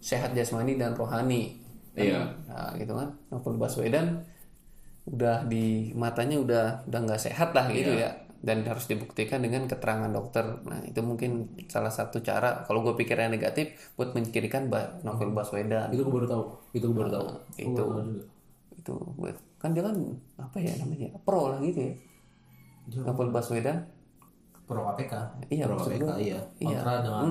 sehat 0.00 0.32
jasmani 0.36 0.76
dan 0.76 0.92
rohani. 0.96 1.60
Kan? 1.94 2.04
Iya. 2.04 2.20
Nah, 2.50 2.70
gitu 2.76 2.92
kan. 2.96 3.08
Novel 3.30 3.56
Baswedan 3.60 4.24
udah 5.04 5.44
di 5.44 5.92
matanya 5.92 6.40
udah 6.40 6.64
udah 6.88 7.00
nggak 7.04 7.20
sehat 7.20 7.52
lah 7.52 7.68
gitu 7.68 7.92
ya 7.92 8.24
dan 8.44 8.60
harus 8.68 8.84
dibuktikan 8.84 9.40
dengan 9.40 9.64
keterangan 9.64 10.12
dokter. 10.12 10.44
Nah, 10.68 10.84
itu 10.84 11.00
mungkin 11.00 11.56
salah 11.68 11.88
satu 11.88 12.20
cara 12.20 12.60
kalau 12.68 12.84
gue 12.84 12.92
pikirnya 12.92 13.32
negatif 13.32 13.72
buat 13.96 14.12
menyingkirkan 14.12 14.68
ba- 14.68 15.00
novel 15.00 15.32
Baswedan. 15.32 15.88
itu 15.92 16.04
gue 16.04 16.12
baru 16.12 16.28
tahu 16.28 16.44
itu 16.76 16.84
gue 16.84 16.96
baru 16.96 17.10
tahu 17.12 17.24
Nah, 17.24 17.40
itu 17.56 17.84
itu 18.76 18.94
buat 19.16 19.36
kan 19.56 19.72
dia 19.72 19.80
kan 19.80 19.96
apa 20.36 20.56
ya 20.60 20.76
namanya 20.76 21.08
pro 21.24 21.56
lah 21.56 21.58
gitu 21.64 21.80
ya. 21.88 21.92
Novel 23.00 23.32
Baswedan. 23.32 23.80
Pro 24.64 24.80
KPK. 24.82 25.12
Iya, 25.46 25.64
Pro 25.66 25.76
KPK, 25.76 26.00
gua- 26.00 26.16
iya. 26.18 26.38
Iya. 26.56 26.78
Kontra 26.80 26.94
dengan 27.00 27.26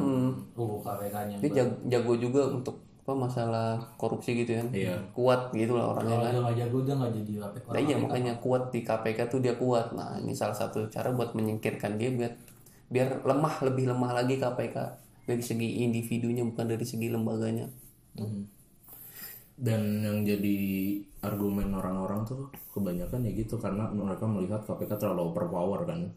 UU 0.54 0.78
KPK-nya. 0.80 1.36
dia 1.40 1.50
jag- 1.56 1.80
jago 1.88 2.14
juga 2.16 2.42
untuk 2.48 2.76
apa 3.04 3.14
masalah 3.20 3.68
korupsi 3.94 4.32
gitu 4.34 4.56
kan 4.56 4.72
Iya. 4.72 4.96
kuat 5.12 5.52
gitu 5.52 5.74
lah 5.74 5.92
orangnya 5.92 6.08
Kalau 6.10 6.24
kan 6.24 6.32
dia 6.32 6.42
nggak 6.42 6.58
jago 6.58 6.78
dia 6.80 6.96
nggak 6.96 7.12
jadi 7.14 7.32
KPK. 7.36 7.66
nah, 7.68 7.82
iya 7.82 7.96
makanya 7.98 8.34
kuat 8.40 8.64
di 8.70 8.80
KPK 8.80 9.20
tuh 9.28 9.40
dia 9.40 9.54
kuat 9.54 9.92
nah 9.92 10.16
ini 10.16 10.32
salah 10.32 10.56
satu 10.56 10.88
cara 10.88 11.12
buat 11.12 11.34
menyingkirkan 11.34 12.00
dia 12.00 12.08
biar 12.10 12.32
biar 12.88 13.08
lemah 13.22 13.60
lebih 13.62 13.90
lemah 13.90 14.12
lagi 14.14 14.40
KPK 14.40 14.78
dari 15.26 15.44
segi 15.44 15.84
individunya 15.84 16.46
bukan 16.46 16.64
dari 16.66 16.86
segi 16.86 17.12
lembaganya 17.12 17.68
dan 19.54 19.82
yang 20.00 20.24
jadi 20.24 20.58
argumen 21.22 21.70
orang-orang 21.72 22.24
tuh 22.24 22.48
kebanyakan 22.72 23.22
ya 23.22 23.32
gitu 23.36 23.56
karena 23.56 23.84
mereka 23.88 24.26
melihat 24.26 24.64
KPK 24.64 24.98
terlalu 24.98 25.28
overpower 25.28 25.84
kan 25.84 26.08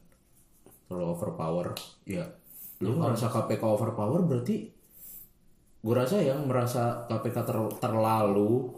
terlalu 0.86 1.06
overpower 1.12 1.66
ya 2.04 2.24
lu 2.78 2.94
ngerasa 2.94 3.26
KPK 3.28 3.62
overpower 3.64 4.20
berarti 4.22 4.56
gue 5.78 5.94
rasa 5.94 6.18
yang 6.18 6.44
merasa 6.44 7.06
KPK 7.06 7.36
ter- 7.42 7.74
terlalu 7.78 8.70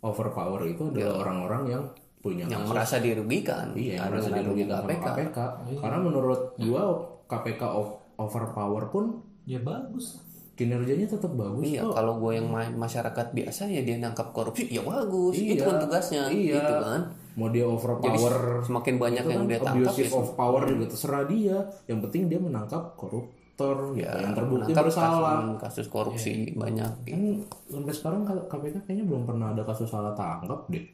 overpower 0.00 0.64
itu 0.64 0.88
adalah 0.88 1.22
orang-orang 1.22 1.62
yang 1.68 1.84
punya 2.18 2.44
yang 2.46 2.62
kasus. 2.62 2.70
merasa 2.70 2.96
dirugikan 2.98 3.66
iya 3.74 3.98
yang 3.98 4.08
merasa 4.10 4.30
dirugikan 4.32 4.80
KPK. 4.82 5.04
KPK 5.06 5.38
karena 5.76 5.98
menurut 5.98 6.40
gua 6.58 6.82
KPK 7.26 7.62
o- 7.70 8.00
overpower 8.16 8.88
pun 8.88 9.04
Ya 9.44 9.60
bagus. 9.60 10.24
kinerjanya 10.54 11.04
tetap 11.06 11.34
bagus 11.34 11.66
Iya, 11.66 11.84
kok 11.84 11.92
kalau 11.94 12.16
gue 12.16 12.32
yang 12.32 12.46
ma- 12.46 12.72
masyarakat 12.78 13.26
biasa 13.30 13.66
ya 13.66 13.82
dia 13.82 13.98
nangkap 13.98 14.30
korupsi 14.30 14.70
ya 14.70 14.80
bagus, 14.80 15.34
itu 15.34 15.52
Iya, 15.52 15.66
kan 15.66 15.76
tugasnya, 15.78 16.22
iya. 16.30 16.54
gitu 16.54 16.74
kan. 16.80 17.00
Mau 17.34 17.48
dia 17.50 17.66
overpower. 17.66 18.62
Semakin 18.62 18.94
banyak 18.98 19.24
itu 19.26 19.30
yang 19.30 19.44
kan? 19.44 19.50
dia 19.50 19.60
tangkap 19.60 19.90
abusive 19.90 20.10
ya 20.10 20.18
of 20.18 20.28
power 20.38 20.62
juga 20.66 20.84
terserah 20.90 21.24
dia. 21.26 21.56
Yang 21.90 21.98
penting 22.08 22.22
dia 22.30 22.38
menangkap 22.40 22.82
koruptor 22.94 23.94
gitu, 23.94 24.06
yang 24.06 24.34
terbukti 24.34 24.70
bersalah. 24.74 25.58
kasus, 25.58 25.60
kasus 25.62 25.86
korupsi 25.90 26.54
banyak. 26.54 26.90
kan 27.06 27.22
sampai 27.70 27.92
sekarang 27.94 28.22
kalau 28.26 28.42
KPK 28.50 28.76
kayaknya 28.86 29.04
belum 29.06 29.22
pernah 29.26 29.54
ada 29.54 29.62
kasus 29.66 29.90
salah 29.90 30.14
tangkap 30.14 30.66
deh. 30.70 30.84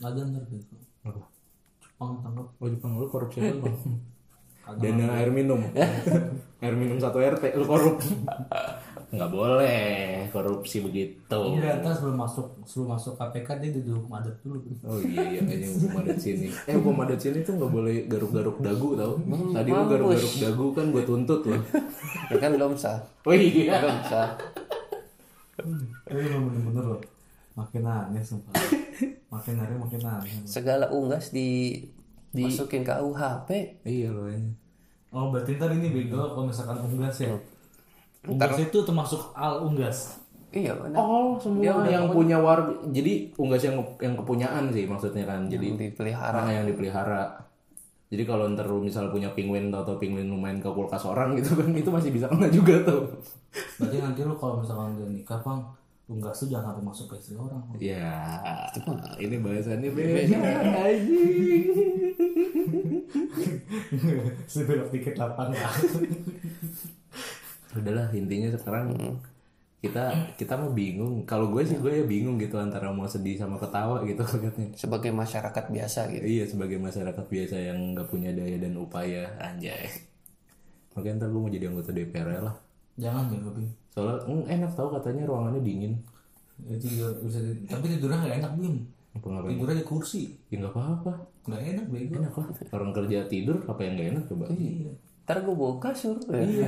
Ada 0.00 0.20
ntar 0.26 0.42
gitu. 0.50 0.74
apa? 1.06 1.22
Jepang 1.82 2.12
tangkap. 2.22 2.46
oh 2.56 2.68
Jepang 2.70 2.92
lu 2.96 3.06
korupsi 3.10 3.38
apa 3.42 3.68
dana 4.80 5.18
air 5.18 5.30
minum. 5.34 5.60
Air 6.60 6.76
minum 6.76 7.00
satu 7.00 7.24
rt 7.24 7.56
lu 7.56 7.64
korup 7.64 7.96
nggak 9.10 9.26
boleh 9.26 10.22
korupsi 10.30 10.86
begitu 10.86 11.34
Enggak, 11.34 11.82
ntar 11.82 11.92
sebelum 11.92 12.14
masuk 12.14 12.46
sebelum 12.62 12.94
masuk 12.94 13.18
KPK 13.18 13.48
dia 13.58 13.70
duduk 13.74 14.06
adat 14.06 14.36
dulu. 14.40 14.62
Oh 14.86 15.02
iya 15.02 15.22
iya 15.26 15.40
kayaknya 15.42 15.68
hukum 15.74 15.98
adat 16.06 16.18
sini. 16.18 16.46
Eh 16.64 16.74
hukum 16.78 16.94
adat 17.02 17.18
sini 17.18 17.38
tuh 17.42 17.58
nggak 17.58 17.72
boleh 17.74 17.94
garuk-garuk 18.06 18.62
dagu 18.62 18.88
tau. 18.94 19.18
Tadi 19.50 19.68
lu 19.68 19.82
garuk-garuk 19.84 20.34
dagu 20.38 20.66
kan 20.70 20.84
gue 20.88 21.02
tuntut 21.02 21.40
loh. 21.42 21.62
Ya 22.30 22.38
kan 22.38 22.54
belum 22.54 22.78
sah, 22.78 23.02
Oh 23.26 23.34
iya. 23.34 23.82
belum 23.82 23.98
sah. 24.06 24.30
Ini 26.06 26.26
bener-bener 26.30 26.84
loh. 26.86 27.02
Makin 27.58 27.82
aneh 27.82 28.22
sumpah. 28.22 28.54
Makin 29.28 29.54
hari 29.58 29.74
makin 29.74 30.00
aneh. 30.00 30.32
Segala 30.46 30.86
unggas 30.88 31.34
di 31.34 31.82
Masukin 32.30 32.86
ke 32.86 32.94
UHP. 32.94 33.82
Iya 33.82 34.14
loh 34.14 34.30
ini. 34.30 34.54
Oh 35.10 35.34
berarti 35.34 35.58
ntar 35.58 35.74
ini 35.74 35.90
bego 35.90 36.30
kalau 36.30 36.46
misalkan 36.46 36.78
unggas 36.78 37.18
ya. 37.18 37.34
Unggas 38.28 38.60
itu 38.60 38.78
termasuk 38.84 39.32
al 39.32 39.64
unggas. 39.64 40.20
Iya 40.50 40.74
benar. 40.74 40.98
Oh, 40.98 41.38
semua 41.38 41.86
yang 41.86 42.10
punya 42.10 42.36
war 42.42 42.74
jadi 42.90 43.30
unggas 43.38 43.62
yang 43.62 43.78
yang 44.02 44.18
kepunyaan 44.18 44.68
sih 44.74 44.84
maksudnya 44.84 45.24
kan. 45.24 45.46
Jadi 45.46 45.78
Dipelihara. 45.78 46.42
Ah, 46.42 46.50
yang 46.50 46.66
dipelihara. 46.66 47.50
Jadi 48.10 48.26
kalau 48.26 48.50
ntar 48.50 48.66
lu 48.66 48.82
misal 48.82 49.06
punya 49.14 49.30
penguin 49.30 49.70
atau 49.70 49.94
penguin 49.94 50.26
lu 50.26 50.34
main 50.34 50.58
ke 50.58 50.66
kulkas 50.66 51.06
orang 51.06 51.38
gitu 51.38 51.54
kan 51.54 51.70
itu 51.70 51.86
masih 51.86 52.10
bisa 52.10 52.26
kena 52.26 52.50
juga 52.50 52.82
tuh. 52.82 53.06
Berarti 53.78 54.02
nanti 54.02 54.20
lu 54.26 54.34
kalau 54.34 54.58
misalkan 54.58 54.98
udah 54.98 55.08
nikah 55.14 55.38
pang 55.46 55.62
unggas 56.10 56.42
tuh 56.42 56.50
jangan 56.50 56.74
sampai 56.74 56.84
masuk 56.90 57.06
ke 57.06 57.14
istri 57.22 57.38
orang. 57.38 57.62
Bang. 57.70 57.78
Ya, 57.78 58.10
ini 59.22 59.38
bahasannya 59.38 59.90
beda 59.94 60.20
anjing. 60.90 61.64
Sebelok 64.50 64.90
dikit 64.90 65.14
lapang 65.14 65.54
lah. 65.54 65.70
Udahlah 67.70 68.10
intinya 68.12 68.48
sekarang 68.50 68.86
kita 69.80 70.12
kita 70.36 70.52
mah 70.60 70.70
bingung. 70.76 71.24
Kalau 71.24 71.48
gue 71.48 71.62
sih 71.64 71.78
gue 71.80 71.92
ya 71.92 72.04
bingung 72.04 72.36
gitu 72.36 72.60
antara 72.60 72.92
mau 72.92 73.08
sedih 73.08 73.40
sama 73.40 73.56
ketawa 73.56 74.04
gitu 74.04 74.20
katanya. 74.44 74.76
Sebagai 74.76 75.08
masyarakat 75.14 75.64
biasa 75.72 76.00
gitu. 76.12 76.24
Iya 76.26 76.44
sebagai 76.50 76.76
masyarakat 76.76 77.24
biasa 77.26 77.56
yang 77.56 77.96
nggak 77.96 78.08
punya 78.12 78.30
daya 78.36 78.56
dan 78.60 78.76
upaya 78.76 79.24
anjay. 79.40 79.88
Makanya 80.92 81.24
ntar 81.24 81.28
gue 81.32 81.40
mau 81.40 81.48
jadi 81.52 81.66
anggota 81.70 81.90
DPR 81.94 82.28
ya 82.28 82.40
lah. 82.44 82.56
Jangan 83.00 83.24
bego 83.32 83.50
bim. 83.56 83.70
Soalnya 83.94 84.16
mm, 84.28 84.44
enak 84.50 84.70
tau 84.76 84.88
katanya 84.92 85.22
ruangannya 85.24 85.62
dingin. 85.64 85.92
Itu 86.68 86.84
juga 86.84 87.08
bisa. 87.24 87.38
di- 87.40 87.64
Tapi 87.64 87.86
tidurnya 87.96 88.18
nggak 88.20 88.36
enak 88.44 88.52
ngapain? 88.52 88.76
Tidurnya 89.48 89.76
di 89.80 89.86
kursi. 89.86 90.22
Ya 90.52 90.60
nggak 90.60 90.74
apa-apa. 90.76 91.12
Nggak 91.48 91.62
enak 91.72 91.86
bego. 91.88 92.12
Enak 92.20 92.32
lah. 92.36 92.46
Orang 92.76 92.90
kerja 92.92 93.18
tidur 93.32 93.56
apa 93.64 93.80
yang 93.80 93.92
nggak 93.96 94.08
enak 94.12 94.24
coba? 94.28 94.44
Iya. 94.52 94.92
Ntar 95.30 95.46
gue 95.46 95.54
bawa 95.54 95.74
kasur. 95.78 96.18
Iya. 96.26 96.66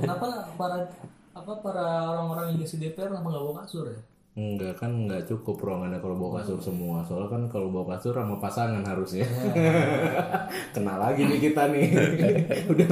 Kenapa 0.00 0.48
para 0.56 0.80
apa 1.32 1.52
para 1.60 1.84
orang-orang 2.08 2.56
yang 2.56 2.64
isi 2.64 2.80
DPR 2.80 3.12
kenapa 3.12 3.28
nggak 3.28 3.44
bawa 3.44 3.56
kasur 3.60 3.84
ya? 3.84 4.00
Enggak 4.32 4.80
kan 4.80 4.88
nggak 5.04 5.28
cukup 5.28 5.60
ruangannya 5.60 6.00
kalau 6.00 6.16
bawa 6.16 6.40
kasur 6.40 6.56
semua. 6.56 7.04
Soalnya 7.04 7.28
kan 7.28 7.42
kalau 7.52 7.68
bawa 7.68 7.92
kasur 7.92 8.16
sama 8.16 8.40
pasangan 8.40 8.80
harusnya. 8.80 9.28
Kena 10.74 10.96
lagi 10.96 11.28
nih 11.28 11.36
kita 11.36 11.68
nih. 11.68 11.84
udah 12.72 12.86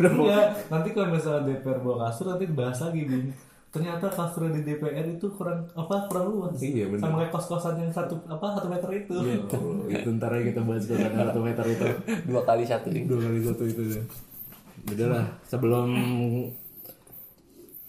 udah 0.00 0.10
mau 0.16 0.24
Enggak, 0.24 0.48
nanti 0.72 0.88
kalau 0.96 1.08
misalnya 1.12 1.52
DPR 1.52 1.78
bawa 1.84 2.08
kasur 2.08 2.32
nanti 2.32 2.48
dibahas 2.48 2.80
lagi 2.80 3.04
bim. 3.04 3.28
Ternyata 3.68 4.08
kasur 4.08 4.48
di 4.48 4.64
DPR 4.64 5.04
itu 5.04 5.28
kurang 5.36 5.60
apa 5.76 6.08
kurang 6.08 6.32
luas. 6.32 6.56
Iya, 6.56 6.88
bener. 6.88 7.04
Sama 7.04 7.20
kayak 7.20 7.32
kos-kosan 7.36 7.76
yang 7.76 7.92
satu 7.92 8.16
apa 8.24 8.56
satu 8.56 8.68
meter 8.72 8.88
itu. 8.96 9.12
Ya 9.12 9.36
Allah, 9.44 9.92
itu 9.92 10.08
ntar 10.16 10.32
aja 10.32 10.44
kita 10.48 10.60
bahas 10.64 10.84
kosan 10.88 11.12
satu 11.12 11.40
meter 11.44 11.64
itu 11.68 11.84
Dua 12.24 12.40
kali 12.48 12.64
satu. 12.64 12.88
dua 12.88 13.20
kali 13.28 13.40
satu 13.44 13.64
itu 13.68 13.82
ya. 13.92 14.00
Udahlah 14.88 15.26
sebelum 15.44 15.90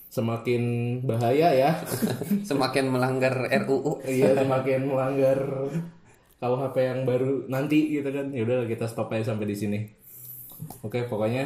semakin 0.09 0.63
bahaya 1.05 1.53
ya. 1.53 1.71
Semakin 2.49 2.89
melanggar 2.89 3.47
RUU. 3.47 4.03
Iya 4.03 4.35
semakin 4.35 4.89
melanggar 4.89 5.39
KUHP 6.41 6.75
yang 6.81 6.99
baru 7.05 7.45
nanti 7.47 7.93
gitu 7.93 8.09
kan. 8.09 8.33
Ya 8.33 8.43
udah 8.43 8.65
kita 8.65 8.89
stop 8.89 9.13
aja 9.13 9.31
sampai 9.31 9.47
di 9.47 9.55
sini. 9.55 9.79
Oke 10.83 11.07
pokoknya 11.07 11.45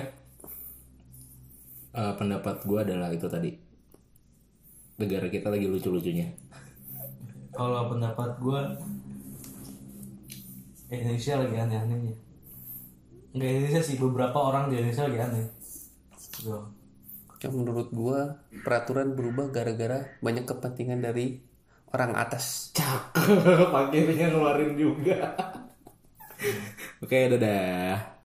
eh, 1.94 2.14
pendapat 2.18 2.66
gue 2.66 2.80
adalah 2.80 3.12
itu 3.12 3.28
tadi. 3.30 3.52
Negara 4.98 5.28
kita 5.28 5.52
lagi 5.52 5.68
lucu-lucunya. 5.68 6.32
Kalau 7.54 7.92
pendapat 7.92 8.42
gue 8.42 8.62
Indonesia 10.90 11.34
lagi 11.42 11.56
aneh-anehnya. 11.58 12.16
Enggak 13.34 13.50
Indonesia 13.50 13.82
sih 13.82 13.98
beberapa 13.98 14.38
orang 14.38 14.70
di 14.70 14.78
Indonesia 14.78 15.10
lagi 15.10 15.20
aneh. 15.20 15.46
Gitu. 16.14 16.54
Ya, 17.44 17.50
menurut 17.52 17.92
gua 17.92 18.40
peraturan 18.64 19.18
berubah 19.18 19.52
gara-gara 19.52 20.16
banyak 20.24 20.48
kepentingan 20.48 21.04
dari 21.04 21.42
orang 21.92 22.16
atas. 22.16 22.72
Cakep, 22.72 23.68
akhirnya 23.84 24.32
ngeluarin 24.32 24.74
juga. 24.80 25.34
Oke, 27.04 27.28
dadah. 27.34 28.14